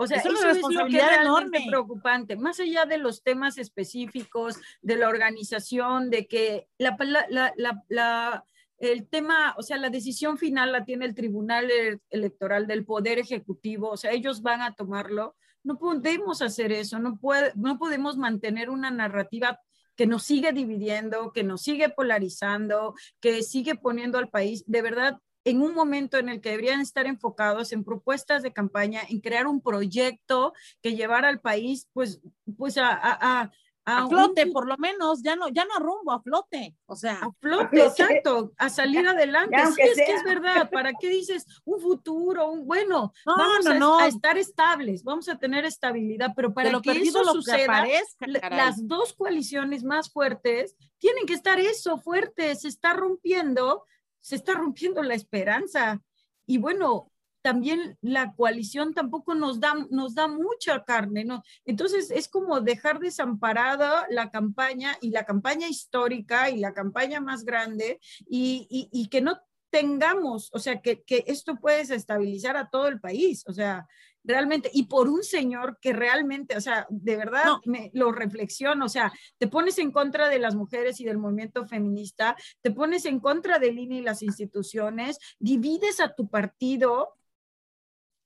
O 0.00 0.06
sea, 0.06 0.18
Es 0.18 0.26
una 0.26 0.34
eso 0.34 0.38
es 0.38 0.44
lo 0.44 0.52
que 0.52 0.54
responsabilidad 0.54 1.12
es 1.14 1.20
enorme. 1.22 1.64
preocupante, 1.66 2.36
más 2.36 2.60
allá 2.60 2.84
de 2.84 2.98
los 2.98 3.24
temas 3.24 3.58
específicos, 3.58 4.56
de 4.80 4.94
la 4.96 5.08
organización, 5.08 6.08
de 6.08 6.28
que 6.28 6.68
la, 6.78 6.96
la- 7.00 7.26
la- 7.28 7.52
la- 7.56 7.82
la- 7.88 8.44
el 8.78 9.08
tema, 9.08 9.54
o 9.58 9.62
sea, 9.62 9.76
la 9.76 9.90
decisión 9.90 10.38
final 10.38 10.72
la 10.72 10.84
tiene 10.84 11.04
el 11.04 11.14
Tribunal 11.14 11.70
E- 11.70 11.98
Electoral 12.10 12.66
del 12.66 12.84
Poder 12.84 13.18
Ejecutivo, 13.18 13.90
o 13.90 13.96
sea, 13.96 14.12
ellos 14.12 14.42
van 14.42 14.62
a 14.62 14.74
tomarlo. 14.74 15.36
No 15.64 15.78
podemos 15.78 16.40
hacer 16.40 16.72
eso, 16.72 16.98
no, 16.98 17.18
puede, 17.18 17.52
no 17.56 17.78
podemos 17.78 18.16
mantener 18.16 18.70
una 18.70 18.90
narrativa 18.90 19.60
que 19.96 20.06
nos 20.06 20.22
sigue 20.22 20.52
dividiendo, 20.52 21.32
que 21.32 21.42
nos 21.42 21.62
sigue 21.62 21.88
polarizando, 21.88 22.94
que 23.20 23.42
sigue 23.42 23.74
poniendo 23.74 24.18
al 24.18 24.28
país, 24.28 24.62
de 24.66 24.80
verdad, 24.80 25.18
en 25.44 25.60
un 25.60 25.74
momento 25.74 26.18
en 26.18 26.28
el 26.28 26.40
que 26.40 26.50
deberían 26.50 26.80
estar 26.80 27.06
enfocados 27.06 27.72
en 27.72 27.84
propuestas 27.84 28.42
de 28.42 28.52
campaña, 28.52 29.00
en 29.08 29.20
crear 29.20 29.46
un 29.46 29.60
proyecto 29.60 30.52
que 30.82 30.94
llevara 30.94 31.28
al 31.28 31.40
país, 31.40 31.88
pues, 31.92 32.20
pues 32.56 32.78
a, 32.78 32.90
a, 32.90 33.40
a, 33.40 33.52
a 33.96 34.04
un 34.04 34.10
flote, 34.10 34.46
por 34.48 34.66
lo 34.66 34.76
menos, 34.78 35.22
ya 35.22 35.36
no, 35.36 35.48
ya 35.48 35.64
no 35.64 35.74
a 35.74 35.78
rumbo, 35.78 36.12
a 36.12 36.20
flote. 36.22 36.76
O 36.86 36.96
sea, 36.96 37.14
a 37.20 37.30
flote, 37.40 37.64
A 37.64 37.68
flote. 37.68 38.02
exacto, 38.02 38.52
a 38.58 38.68
salir 38.68 39.06
adelante. 39.06 39.56
Ya, 39.56 39.66
Sí, 39.70 39.82
es 39.82 39.96
que 39.96 40.12
es 40.12 40.24
verdad. 40.24 40.70
¿Para 40.70 40.92
qué 40.98 41.08
dices 41.08 41.46
un 41.64 41.80
futuro? 41.80 42.50
Un 42.50 42.66
bueno, 42.66 43.12
No, 43.26 43.36
vamos 43.36 43.64
no, 43.64 43.70
a, 43.70 43.74
no. 43.74 43.98
a 43.98 44.06
estar 44.06 44.36
estables, 44.38 45.02
vamos 45.04 45.28
a 45.28 45.38
tener 45.38 45.64
estabilidad, 45.64 46.32
pero 46.34 46.52
para 46.52 46.70
lo 46.70 46.80
que 46.82 46.92
eso 46.92 47.22
lo 47.22 47.32
que 47.32 47.38
suceda, 47.38 47.78
aparezca, 47.78 48.26
las 48.50 48.86
dos 48.86 49.12
coaliciones 49.14 49.84
más 49.84 50.10
fuertes 50.12 50.76
tienen 50.98 51.26
que 51.26 51.34
estar 51.34 51.60
eso, 51.60 51.98
fuertes, 51.98 52.62
se 52.62 52.68
está 52.68 52.92
rompiendo, 52.92 53.84
se 54.20 54.36
está 54.36 54.54
rompiendo 54.54 55.02
la 55.02 55.14
esperanza. 55.14 56.00
Y 56.46 56.58
bueno, 56.58 57.10
también 57.48 57.96
la 58.02 58.34
coalición 58.34 58.92
tampoco 58.92 59.34
nos 59.34 59.58
da, 59.58 59.72
nos 59.88 60.14
da 60.14 60.28
mucha 60.28 60.84
carne, 60.84 61.24
¿no? 61.24 61.42
Entonces 61.64 62.10
es 62.10 62.28
como 62.28 62.60
dejar 62.60 62.98
desamparada 62.98 64.06
la 64.10 64.30
campaña 64.30 64.98
y 65.00 65.08
la 65.12 65.24
campaña 65.24 65.66
histórica 65.66 66.50
y 66.50 66.58
la 66.58 66.74
campaña 66.74 67.20
más 67.22 67.44
grande 67.46 68.00
y, 68.28 68.66
y- 68.68 68.90
y 68.92 69.08
que 69.08 69.22
no 69.22 69.38
tengamos, 69.70 70.50
o 70.52 70.58
sea, 70.58 70.82
que, 70.82 71.02
que 71.04 71.24
esto 71.26 71.56
puede 71.56 71.78
desestabilizar 71.78 72.58
a 72.58 72.68
todo 72.68 72.86
el 72.88 73.00
país, 73.00 73.44
o 73.46 73.52
sea, 73.54 73.86
realmente, 74.24 74.70
y 74.74 74.82
por 74.82 75.08
un 75.08 75.22
señor 75.22 75.78
que 75.80 75.94
realmente, 75.94 76.54
o 76.54 76.60
sea, 76.60 76.86
de 76.90 77.16
verdad 77.16 77.44
No. 77.46 77.60
me, 77.64 77.90
lo 77.94 78.12
reflexiono, 78.12 78.84
o 78.84 78.88
sea, 78.90 79.10
te 79.38 79.46
pones 79.48 79.78
en 79.78 79.90
contra 79.90 80.28
de 80.28 80.38
las 80.38 80.54
mujeres 80.54 81.00
y 81.00 81.04
del 81.04 81.16
movimiento 81.16 81.66
feminista, 81.66 82.36
te 82.62 82.70
pones 82.72 83.06
en 83.06 83.20
contra 83.20 83.58
del 83.58 83.78
INE 83.78 83.98
y 83.98 84.02
las 84.02 84.22
instituciones, 84.22 85.18
divides 85.38 85.98
a 86.00 86.14
tu 86.14 86.28
partido 86.28 87.14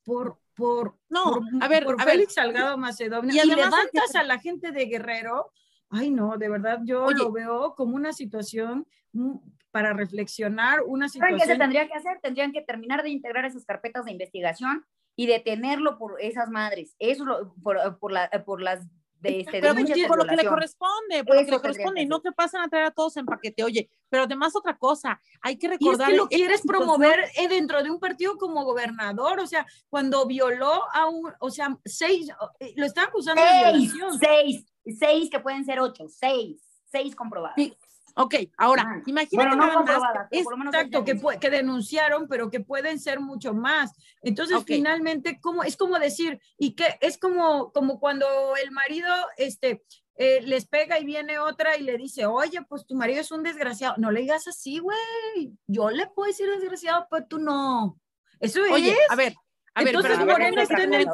por, 0.04 0.38
por, 0.54 0.96
No, 1.08 1.24
por, 1.34 1.42
a 1.60 1.68
ver, 1.68 1.84
por 1.84 2.00
a 2.00 2.04
ver. 2.04 2.14
Félix 2.14 2.34
Salgado 2.34 2.76
Macedonio 2.78 3.32
Y 3.34 3.38
y, 3.40 3.54
levantas 3.54 4.14
a 4.14 4.22
la 4.22 4.38
gente 4.38 4.72
de 4.72 4.86
Guerrero. 4.86 5.52
Ay, 5.90 6.10
no, 6.10 6.36
de 6.38 6.48
verdad, 6.48 6.80
yo 6.84 7.04
Oye. 7.04 7.16
lo 7.18 7.32
veo 7.32 7.74
como 7.74 7.96
una 7.96 8.12
situación 8.12 8.86
mm, 9.12 9.36
para 9.70 9.92
reflexionar, 9.92 10.80
una 10.86 11.08
¿Saben 11.08 11.34
qué 11.34 11.40
se 11.40 11.52
situación 11.52 11.58
tendría 11.58 11.86
que 11.88 11.94
hacer? 11.94 12.18
Tendrían 12.22 12.52
que 12.52 12.62
terminar 12.62 13.02
de 13.02 13.10
integrar 13.10 13.44
esas 13.44 13.64
carpetas 13.64 14.04
de 14.04 14.12
investigación 14.12 14.84
y 15.16 15.26
detenerlo 15.26 15.98
por 15.98 16.20
esas 16.20 16.48
madres. 16.50 16.94
Eso 16.98 17.24
lo- 17.24 17.54
por, 17.62 17.98
por, 17.98 18.12
la, 18.12 18.28
por 18.44 18.60
las 18.62 18.86
de 19.22 19.40
este, 19.40 19.60
pero 19.60 19.72
lo 20.16 20.24
que 20.26 20.36
le 20.36 20.44
corresponde, 20.44 21.24
por 21.24 21.36
lo 21.36 21.44
que 21.44 21.50
le 21.52 21.60
corresponde, 21.60 22.02
y 22.02 22.06
no 22.06 22.20
que 22.20 22.32
pasan 22.32 22.62
a 22.62 22.68
traer 22.68 22.86
a 22.86 22.90
todos 22.90 23.16
en 23.16 23.24
paquete. 23.26 23.62
Oye, 23.62 23.88
pero 24.08 24.24
además 24.24 24.54
otra 24.56 24.76
cosa, 24.76 25.20
hay 25.40 25.56
que 25.56 25.66
Y 25.68 25.70
es 25.70 25.78
recordar. 25.78 26.10
que 26.10 26.16
lo 26.16 26.28
quieres 26.28 26.60
situación- 26.60 26.86
promover 26.86 27.20
eh, 27.36 27.48
dentro 27.48 27.82
de 27.82 27.90
un 27.90 28.00
partido 28.00 28.36
como 28.36 28.64
gobernador, 28.64 29.38
o 29.40 29.46
sea, 29.46 29.64
cuando 29.88 30.26
violó 30.26 30.82
a 30.92 31.08
un, 31.08 31.32
o 31.38 31.50
sea, 31.50 31.76
seis, 31.84 32.28
eh, 32.60 32.72
lo 32.76 32.84
están 32.84 33.06
acusando 33.06 33.40
de 33.40 33.48
Seis, 33.48 33.92
violación. 33.94 34.18
seis, 34.18 34.66
seis 34.98 35.30
que 35.30 35.38
pueden 35.40 35.64
ser 35.64 35.78
ocho, 35.80 36.06
seis, 36.08 36.60
seis 36.90 37.14
comprobadas. 37.14 37.54
Sí, 37.56 37.76
Ok, 38.14 38.34
ahora, 38.58 38.84
Ah, 38.86 39.02
imagínate 39.06 39.36
Bueno, 39.36 39.56
no 39.56 39.84
nada 39.84 40.00
más. 40.00 40.26
Exacto, 40.30 41.04
que, 41.04 41.20
que 41.40 41.50
denunciaron, 41.50 42.28
pero 42.28 42.50
que 42.50 42.60
pueden 42.60 42.98
ser 43.00 43.20
mucho 43.20 43.54
más. 43.54 43.92
Entonces, 44.22 44.58
Ok. 44.58 44.64
finalmente, 44.66 45.40
¿cómo, 45.40 45.62
es 45.62 45.76
como 45.76 45.98
decir, 45.98 46.40
y 46.58 46.74
que 46.74 46.98
es 47.00 47.18
como, 47.18 47.72
como 47.72 47.98
cuando 48.00 48.26
el 48.62 48.70
marido 48.70 49.12
este, 49.36 49.84
eh, 50.16 50.40
les 50.42 50.66
pega 50.66 50.98
y 50.98 51.04
viene 51.04 51.38
otra 51.38 51.76
y 51.76 51.82
le 51.82 51.96
dice, 51.96 52.26
oye, 52.26 52.60
pues 52.68 52.86
tu 52.86 52.94
marido 52.94 53.20
es 53.20 53.30
un 53.30 53.42
desgraciado. 53.42 53.94
No 53.98 54.10
le 54.10 54.20
digas 54.20 54.46
así, 54.46 54.78
güey. 54.78 55.52
Yo 55.66 55.90
le 55.90 56.06
puedo 56.08 56.28
decir 56.28 56.48
desgraciado, 56.50 57.06
pero 57.10 57.26
tú 57.26 57.38
no. 57.38 57.98
Eso 58.38 58.60
Oye, 58.70 58.90
es. 58.90 58.98
a 59.08 59.16
ver, 59.16 59.34
a 59.74 59.84
ver, 59.84 59.94
Entonces, 59.94 60.18
pero 60.18 60.32
a 60.32 60.38
ver, 60.38 60.58
en 60.58 60.68
tener 60.68 61.06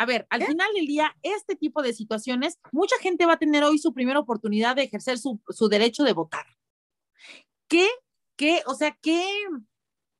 A 0.00 0.06
ver, 0.06 0.26
al 0.30 0.42
final 0.46 0.72
del 0.72 0.86
día, 0.86 1.14
este 1.22 1.56
tipo 1.56 1.82
de 1.82 1.92
situaciones, 1.92 2.58
mucha 2.72 2.96
gente 3.02 3.26
va 3.26 3.34
a 3.34 3.38
tener 3.38 3.62
hoy 3.64 3.76
su 3.78 3.92
primera 3.92 4.18
oportunidad 4.18 4.74
de 4.74 4.84
ejercer 4.84 5.18
su, 5.18 5.42
su 5.50 5.68
derecho 5.68 6.04
de 6.04 6.14
votar. 6.14 6.46
¿Qué, 7.68 7.86
qué, 8.34 8.62
o 8.64 8.74
sea, 8.74 8.96
qué, 9.02 9.22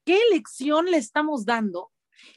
qué 0.05 0.21
elección 0.31 0.85
le 0.85 0.99
estamos 0.99 1.47
dando? 1.47 1.93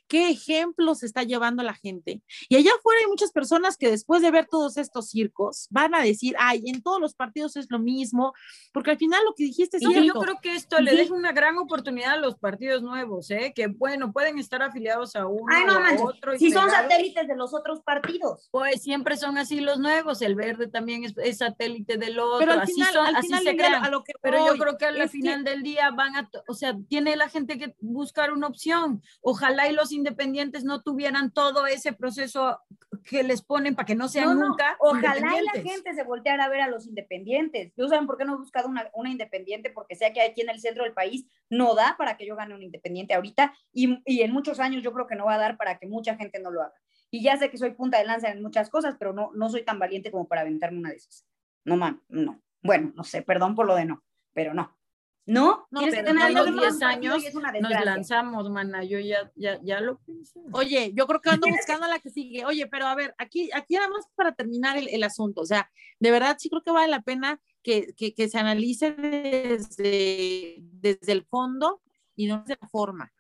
¿Qué 0.08 0.30
ejemplos 0.30 1.02
está 1.04 1.24
llevando 1.24 1.64
la 1.64 1.74
gente? 1.74 2.22
Y 2.50 2.56
allá 2.56 2.72
afuera 2.78 3.00
hay 3.02 3.08
muchas 3.08 3.32
personas 3.32 3.78
que 3.78 3.90
después 3.90 4.22
de 4.22 4.32
ver 4.32 4.48
todos 4.50 4.78
estos 4.78 5.10
circos 5.10 5.68
van 5.72 5.96
a 5.96 6.02
decir, 6.02 6.36
ay, 6.40 6.62
en 6.66 6.82
todos 6.84 7.00
los 7.02 7.16
partidos 7.16 7.56
es 7.56 7.68
lo 7.70 7.80
mismo, 7.80 8.34
porque 8.74 8.92
al 8.92 8.98
final 8.98 9.22
lo 9.26 9.34
que 9.34 9.46
dijiste 9.46 9.78
es 9.78 9.84
Y 9.84 10.06
yo 10.08 10.14
creo 10.14 10.40
que 10.42 10.54
esto 10.56 10.80
le 10.80 10.92
Sí. 10.92 10.98
deja 10.98 11.14
una 11.14 11.32
gran 11.32 11.58
oportunidad 11.58 12.14
a 12.14 12.18
los 12.18 12.38
partidos 12.38 12.84
nuevos, 12.84 13.30
¿eh? 13.32 13.54
que 13.56 13.68
bueno, 13.68 14.12
pueden 14.12 14.38
estar 14.38 14.62
afiliados 14.62 15.16
a 15.16 15.26
uno 15.26 15.46
Ay, 15.50 15.64
o 15.64 15.68
no 15.68 15.74
a 16.04 16.04
otro. 16.10 16.36
y 16.36 16.40
Si 16.40 16.52
son 16.52 16.70
satélites 16.70 17.28
de 17.28 17.36
los 17.36 17.54
otros 17.54 17.82
partidos. 17.82 18.50
Pues 18.52 18.82
siempre 18.84 19.18
son 19.18 19.38
así 19.38 19.60
los 19.62 19.80
nuevos, 19.80 20.22
el 20.22 20.36
verde 20.36 20.68
también 20.68 21.04
es, 21.04 21.14
es 21.24 21.38
satélite 21.40 21.98
del 21.98 22.20
otro, 22.20 22.40
Pero 22.40 22.52
al 22.54 22.60
así, 22.62 22.74
final, 22.74 22.94
son, 22.94 23.06
al 23.08 23.16
así 23.16 23.28
final 23.28 23.44
se 23.44 23.56
crean. 23.56 23.84
a 23.86 23.90
lo 23.90 24.04
que 24.04 24.14
Pero 24.22 24.46
yo 24.48 24.58
creo 24.62 24.78
que 24.78 24.86
al 24.86 24.96
que- 24.96 25.08
final 25.08 25.44
del 25.44 25.64
día 25.64 25.90
van 25.92 26.16
a, 26.16 26.30
to- 26.30 26.44
o 26.48 26.54
sea, 26.54 26.76
tiene 26.88 27.16
la 27.16 27.30
gente 27.30 27.58
que 27.58 27.76
buscar 27.80 28.32
una 28.32 28.48
opción. 28.48 29.02
Ojalá 29.22 29.70
y 29.70 29.73
los 29.74 29.92
independientes 29.92 30.64
no 30.64 30.82
tuvieran 30.82 31.32
todo 31.32 31.68
ese 31.68 31.94
proceso 31.94 32.60
que 33.04 33.24
les 33.24 33.42
ponen 33.42 33.76
para 33.76 33.86
que 33.86 33.96
no 33.96 34.08
sean 34.08 34.26
No, 34.26 34.36
no, 34.36 34.48
nunca 34.50 34.78
Ojalá 34.80 35.40
y 35.40 35.44
la 35.44 35.62
gente 35.62 35.94
se 35.94 36.04
volteara 36.04 36.46
a 36.46 36.50
ver 36.50 36.62
a 36.62 36.68
los 36.68 36.88
independientes. 36.88 37.74
Yo 37.76 37.88
saben 37.88 38.08
por 38.08 38.18
qué 38.18 38.26
no 38.26 38.36
he 38.36 38.38
buscado 38.38 38.68
una, 38.68 38.90
una 38.94 39.10
independiente, 39.10 39.70
porque 39.70 39.96
sé 39.96 40.14
que 40.14 40.22
aquí 40.22 40.42
en 40.42 40.50
el 40.50 40.60
centro 40.60 40.84
del 40.84 40.94
país 40.94 41.26
no 41.50 41.76
da 41.76 41.96
para 41.98 42.18
que 42.18 42.26
yo 42.26 42.36
gane 42.36 42.56
un 42.56 42.64
independiente 42.64 43.14
ahorita 43.14 43.54
y, 43.72 44.02
y 44.06 44.22
en 44.22 44.32
muchos 44.32 44.60
años 44.60 44.84
yo 44.84 44.94
creo 44.94 45.08
que 45.08 45.16
no 45.16 45.26
va 45.26 45.36
a 45.36 45.40
dar 45.40 45.58
para 45.58 45.78
que 45.78 45.88
mucha 45.88 46.16
gente 46.16 46.40
no 46.40 46.52
lo 46.52 46.62
haga. 46.62 46.74
Y 47.12 47.22
ya 47.22 47.38
sé 47.38 47.50
que 47.52 47.58
soy 47.58 47.72
punta 47.72 48.00
de 48.00 48.06
lanza 48.06 48.30
en 48.30 48.42
muchas 48.42 48.70
cosas, 48.70 48.96
pero 48.98 49.14
no, 49.14 49.32
no 49.36 49.50
soy 49.50 49.64
tan 49.64 49.78
valiente 49.78 50.10
como 50.10 50.28
para 50.28 50.42
aventarme 50.42 50.80
una 50.80 50.90
de 50.90 50.96
esas. 50.96 51.28
No, 51.64 51.78
man, 51.78 52.02
no. 52.10 52.42
Bueno, 52.64 52.92
no 52.96 53.04
sé, 53.04 53.22
perdón 53.22 53.56
por 53.56 53.68
lo 53.68 53.76
de 53.76 53.86
no, 53.86 54.04
pero 54.34 54.54
no. 54.54 54.76
No, 55.26 55.68
No, 55.72 55.80
tienes 55.80 55.96
que 55.96 56.04
tener 56.04 56.28
en 56.28 56.34
los 56.34 56.46
algo 56.46 56.60
10 56.60 56.74
más 56.74 56.80
partido 56.80 57.14
años 57.14 57.34
Nos 57.62 57.86
lanzamos, 57.86 58.50
mana, 58.50 58.84
yo 58.84 59.00
ya, 59.00 59.32
ya, 59.36 59.58
ya 59.64 59.80
lo 59.80 60.00
pensé. 60.00 60.42
Oye, 60.52 60.92
yo 60.94 61.08
creo 61.08 61.22
que 61.22 61.30
ando 61.30 61.48
buscando 61.78 61.86
a 61.86 61.90
la 61.90 62.00
que 62.00 62.10
sigue. 62.10 62.46
Oye, 62.46 62.68
pero 62.68 62.88
a 62.88 62.96
ver, 62.96 63.16
aquí, 63.18 63.50
aquí 63.54 63.76
nada 63.76 63.88
más 63.88 64.06
para 64.16 64.34
terminar 64.34 64.78
el, 64.78 64.90
el 64.90 65.04
asunto. 65.04 65.42
O 65.42 65.46
sea, 65.46 65.72
de 66.00 66.12
verdad 66.12 66.36
sí 66.40 66.50
creo 66.50 66.62
que 66.62 66.72
vale 66.72 66.90
la 66.90 67.02
pena 67.02 67.40
que, 67.64 67.94
que, 67.96 68.30
se 68.30 68.38
analice 68.38 68.92
desde, 68.92 70.58
desde 70.60 71.12
el 71.14 71.24
fondo 71.26 71.82
y 72.16 72.28
no 72.28 72.40
desde 72.40 72.58
la 72.62 72.68
forma. 72.68 73.14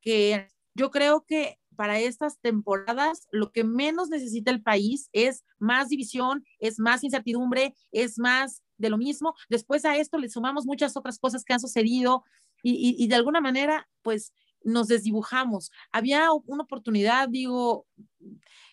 Que 0.00 0.48
yo 0.74 0.90
creo 0.90 1.24
que 1.26 1.58
para 1.74 1.98
estas 1.98 2.38
temporadas 2.40 3.28
lo 3.30 3.52
que 3.52 3.64
menos 3.64 4.08
necesita 4.08 4.50
el 4.50 4.62
país 4.62 5.08
es 5.12 5.44
más 5.58 5.88
división, 5.88 6.44
es 6.58 6.78
más 6.78 7.02
incertidumbre, 7.04 7.74
es 7.92 8.18
más 8.18 8.62
de 8.78 8.90
lo 8.90 8.98
mismo. 8.98 9.34
Después 9.48 9.84
a 9.84 9.96
esto 9.96 10.18
le 10.18 10.28
sumamos 10.28 10.66
muchas 10.66 10.96
otras 10.96 11.18
cosas 11.18 11.44
que 11.44 11.52
han 11.52 11.60
sucedido 11.60 12.24
y, 12.62 12.96
y, 12.98 13.06
de 13.08 13.14
alguna 13.14 13.40
manera, 13.40 13.88
pues 14.02 14.32
nos 14.64 14.88
desdibujamos. 14.88 15.70
Había 15.92 16.32
una 16.32 16.64
oportunidad, 16.64 17.28
digo, 17.28 17.86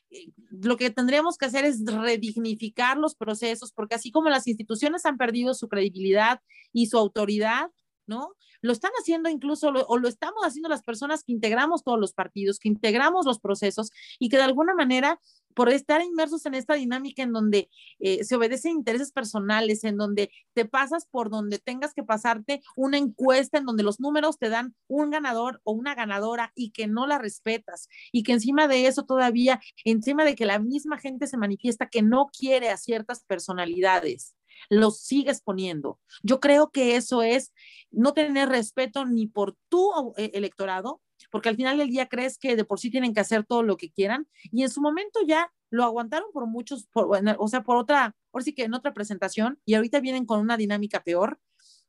eh, 0.09 0.31
lo 0.49 0.77
que 0.77 0.89
tendríamos 0.89 1.37
que 1.37 1.45
hacer 1.45 1.65
es 1.65 1.83
redignificar 1.85 2.97
los 2.97 3.15
procesos, 3.15 3.71
porque 3.71 3.95
así 3.95 4.11
como 4.11 4.29
las 4.29 4.47
instituciones 4.47 5.05
han 5.05 5.17
perdido 5.17 5.53
su 5.53 5.67
credibilidad 5.67 6.39
y 6.71 6.87
su 6.87 6.97
autoridad, 6.97 7.69
¿no? 8.07 8.33
Lo 8.61 8.71
están 8.71 8.91
haciendo 8.99 9.29
incluso, 9.29 9.69
o 9.69 9.97
lo 9.97 10.07
estamos 10.07 10.43
haciendo 10.43 10.69
las 10.69 10.83
personas 10.83 11.23
que 11.23 11.33
integramos 11.33 11.83
todos 11.83 11.99
los 11.99 12.13
partidos, 12.13 12.59
que 12.59 12.69
integramos 12.69 13.25
los 13.25 13.39
procesos 13.39 13.91
y 14.19 14.29
que 14.29 14.37
de 14.37 14.43
alguna 14.43 14.73
manera, 14.73 15.19
por 15.55 15.69
estar 15.69 16.01
inmersos 16.01 16.45
en 16.45 16.53
esta 16.53 16.75
dinámica 16.75 17.23
en 17.23 17.31
donde 17.31 17.69
eh, 17.99 18.23
se 18.23 18.35
obedecen 18.35 18.73
intereses 18.73 19.11
personales, 19.11 19.83
en 19.83 19.97
donde 19.97 20.31
te 20.53 20.65
pasas 20.65 21.05
por 21.05 21.29
donde 21.29 21.59
tengas 21.59 21.93
que 21.93 22.03
pasarte 22.03 22.61
una 22.75 22.97
encuesta, 22.97 23.57
en 23.57 23.65
donde 23.65 23.83
los 23.83 23.99
números 23.99 24.37
te 24.37 24.49
dan 24.49 24.75
un 24.87 25.09
ganador 25.09 25.61
o 25.63 25.73
una 25.73 25.95
ganadora 25.95 26.51
y 26.55 26.71
que 26.71 26.87
no 26.87 27.07
la 27.07 27.17
respetas 27.17 27.87
y 28.11 28.23
que 28.23 28.33
encima 28.33 28.67
de 28.67 28.87
eso 28.87 29.03
todavía, 29.03 29.61
encima 29.85 30.25
de 30.25 30.35
que 30.35 30.45
la 30.45 30.59
misma 30.59 30.97
gente 30.97 31.27
se 31.27 31.37
manifiesta 31.37 31.89
que 31.89 32.01
no 32.01 32.27
quiere 32.27 32.69
a 32.69 32.77
ciertas 32.77 33.23
personalidades 33.23 34.35
los 34.69 34.99
sigues 34.99 35.41
poniendo. 35.41 35.99
Yo 36.21 36.39
creo 36.39 36.71
que 36.71 36.95
eso 36.95 37.21
es 37.21 37.53
no 37.91 38.13
tener 38.13 38.49
respeto 38.49 39.05
ni 39.05 39.27
por 39.27 39.55
tu 39.69 40.13
eh, 40.17 40.31
electorado, 40.33 41.01
porque 41.33 41.49
al 41.49 41.55
final 41.55 41.79
del 41.79 41.89
día 41.89 42.07
crees 42.09 42.37
que 42.37 42.55
de 42.55 42.63
por 42.63 42.79
sí 42.79 42.91
tienen 42.91 43.11
que 43.11 43.19
hacer 43.19 43.43
todo 43.43 43.63
lo 43.63 43.75
que 43.75 43.89
quieran 43.89 44.27
y 44.51 44.61
en 44.61 44.69
su 44.69 44.81
momento 44.81 45.19
ya 45.27 45.51
lo 45.71 45.83
aguantaron 45.83 46.31
por 46.31 46.45
muchos, 46.45 46.87
o 46.93 47.47
sea, 47.47 47.63
por 47.63 47.77
otra, 47.77 48.15
por 48.29 48.43
sí 48.43 48.53
que 48.53 48.65
en 48.65 48.75
otra 48.75 48.93
presentación 48.93 49.59
y 49.65 49.73
ahorita 49.73 49.99
vienen 49.99 50.27
con 50.27 50.41
una 50.41 50.57
dinámica 50.57 51.03
peor. 51.03 51.39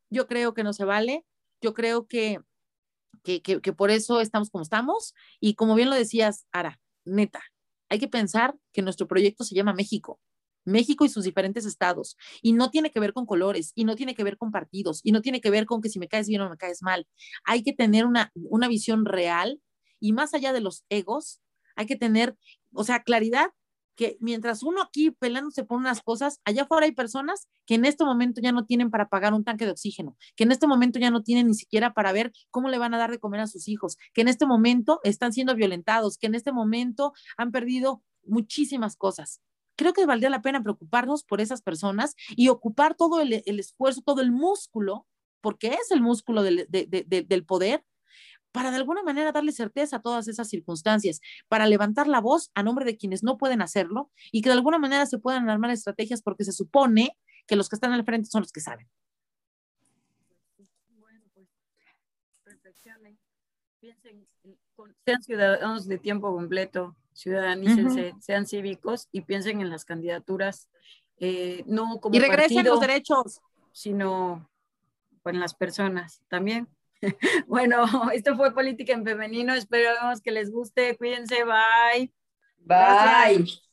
Yo 0.08 0.26
creo 0.26 0.54
que 0.54 0.64
no 0.64 0.72
se 0.72 0.86
vale. 0.86 1.26
Yo 1.60 1.74
creo 1.74 2.06
que, 2.06 2.40
que, 3.22 3.42
que 3.42 3.72
por 3.74 3.90
eso 3.90 4.22
estamos 4.22 4.48
como 4.48 4.62
estamos 4.62 5.12
y 5.40 5.56
como 5.56 5.74
bien 5.74 5.90
lo 5.90 5.96
decías, 5.96 6.46
Ara, 6.50 6.80
neta, 7.04 7.42
hay 7.90 7.98
que 7.98 8.08
pensar 8.08 8.56
que 8.72 8.80
nuestro 8.80 9.06
proyecto 9.06 9.44
se 9.44 9.54
llama 9.54 9.74
México 9.74 10.20
México 10.64 11.04
y 11.04 11.08
sus 11.08 11.24
diferentes 11.24 11.64
estados. 11.66 12.16
Y 12.42 12.52
no 12.52 12.70
tiene 12.70 12.90
que 12.90 13.00
ver 13.00 13.12
con 13.12 13.26
colores, 13.26 13.72
y 13.74 13.84
no 13.84 13.96
tiene 13.96 14.14
que 14.14 14.24
ver 14.24 14.36
con 14.36 14.50
partidos, 14.50 15.00
y 15.02 15.12
no 15.12 15.22
tiene 15.22 15.40
que 15.40 15.50
ver 15.50 15.66
con 15.66 15.80
que 15.80 15.88
si 15.88 15.98
me 15.98 16.08
caes 16.08 16.28
bien 16.28 16.40
o 16.40 16.50
me 16.50 16.56
caes 16.56 16.82
mal. 16.82 17.06
Hay 17.44 17.62
que 17.62 17.72
tener 17.72 18.06
una, 18.06 18.30
una 18.34 18.68
visión 18.68 19.04
real 19.04 19.60
y 20.00 20.12
más 20.12 20.34
allá 20.34 20.52
de 20.52 20.60
los 20.60 20.84
egos, 20.88 21.40
hay 21.76 21.86
que 21.86 21.96
tener, 21.96 22.36
o 22.72 22.84
sea, 22.84 23.02
claridad 23.02 23.50
que 23.96 24.16
mientras 24.20 24.62
uno 24.62 24.82
aquí 24.82 25.10
peleándose 25.12 25.64
por 25.64 25.78
unas 25.78 26.02
cosas, 26.02 26.40
allá 26.44 26.62
afuera 26.62 26.86
hay 26.86 26.92
personas 26.92 27.48
que 27.64 27.76
en 27.76 27.84
este 27.84 28.04
momento 28.04 28.40
ya 28.40 28.52
no 28.52 28.64
tienen 28.66 28.90
para 28.90 29.08
pagar 29.08 29.34
un 29.34 29.44
tanque 29.44 29.64
de 29.64 29.70
oxígeno, 29.70 30.16
que 30.36 30.44
en 30.44 30.52
este 30.52 30.66
momento 30.66 30.98
ya 30.98 31.10
no 31.10 31.22
tienen 31.22 31.46
ni 31.46 31.54
siquiera 31.54 31.94
para 31.94 32.12
ver 32.12 32.32
cómo 32.50 32.68
le 32.68 32.78
van 32.78 32.94
a 32.94 32.98
dar 32.98 33.10
de 33.10 33.18
comer 33.18 33.40
a 33.40 33.46
sus 33.46 33.68
hijos, 33.68 33.96
que 34.12 34.22
en 34.22 34.28
este 34.28 34.46
momento 34.46 35.00
están 35.04 35.32
siendo 35.32 35.54
violentados, 35.54 36.18
que 36.18 36.26
en 36.26 36.34
este 36.34 36.52
momento 36.52 37.12
han 37.36 37.52
perdido 37.52 38.02
muchísimas 38.24 38.96
cosas 38.96 39.40
creo 39.76 39.92
que 39.92 40.06
valdría 40.06 40.30
la 40.30 40.42
pena 40.42 40.62
preocuparnos 40.62 41.24
por 41.24 41.40
esas 41.40 41.62
personas 41.62 42.14
y 42.30 42.48
ocupar 42.48 42.94
todo 42.94 43.20
el, 43.20 43.32
esfuerzo, 43.32 44.02
todo 44.02 44.20
el 44.20 44.32
músculo, 44.32 45.06
porque 45.40 45.68
es 45.68 45.90
el 45.90 46.00
músculo 46.00 46.42
del, 46.42 46.66
del 46.68 47.44
poder, 47.44 47.84
para 48.54 48.70
de 48.70 48.76
alguna 48.76 49.02
manera 49.02 49.32
darle 49.32 49.50
certeza 49.50 49.96
a 49.96 50.00
todas 50.00 50.28
esas 50.28 50.48
circunstancias, 50.48 51.20
para 51.48 51.66
levantar 51.66 52.06
la 52.06 52.20
voz 52.20 52.52
a 52.54 52.62
nombre 52.62 52.84
de 52.84 52.96
quienes 52.96 53.24
no 53.24 53.36
pueden 53.36 53.60
hacerlo 53.60 54.12
y 54.30 54.42
que 54.42 54.48
de 54.48 54.54
alguna 54.54 54.78
manera 54.78 55.06
se 55.06 55.18
puedan 55.18 55.50
armar 55.50 55.72
estrategias 55.72 56.22
porque 56.22 56.44
se 56.44 56.52
supone 56.52 57.18
que 57.48 57.56
los 57.56 57.68
que 57.68 57.74
están 57.74 57.92
al 57.92 58.04
frente 58.04 58.30
son 58.30 58.42
los 58.42 58.52
que 58.52 58.60
saben. 58.60 58.88
Bueno, 60.88 61.20
pues 61.34 61.48
piensen, 63.80 64.26
sean 65.04 65.22
ciudadanos 65.22 65.86
de 65.86 65.98
tiempo 65.98 66.34
completo, 66.34 66.96
ciudadanícense, 67.12 68.14
sean 68.20 68.46
cívicos 68.46 69.08
y 69.12 69.22
piensen 69.22 69.60
en 69.60 69.70
las 69.70 69.84
candidaturas, 69.84 70.68
eh, 71.18 71.62
no 71.66 72.00
como 72.00 72.14
Y 72.14 72.18
regresen 72.18 72.64
los 72.64 72.80
derechos. 72.80 73.40
Sino 73.72 74.48
en 75.24 75.40
las 75.40 75.54
personas 75.54 76.22
también. 76.28 76.68
bueno, 77.46 77.84
esto 78.12 78.36
fue 78.36 78.54
Política 78.54 78.92
en 78.92 79.04
Femenino, 79.04 79.54
esperamos 79.54 80.20
que 80.20 80.30
les 80.30 80.50
guste, 80.50 80.96
cuídense, 80.96 81.44
bye. 81.44 82.12
Bye. 82.58 83.63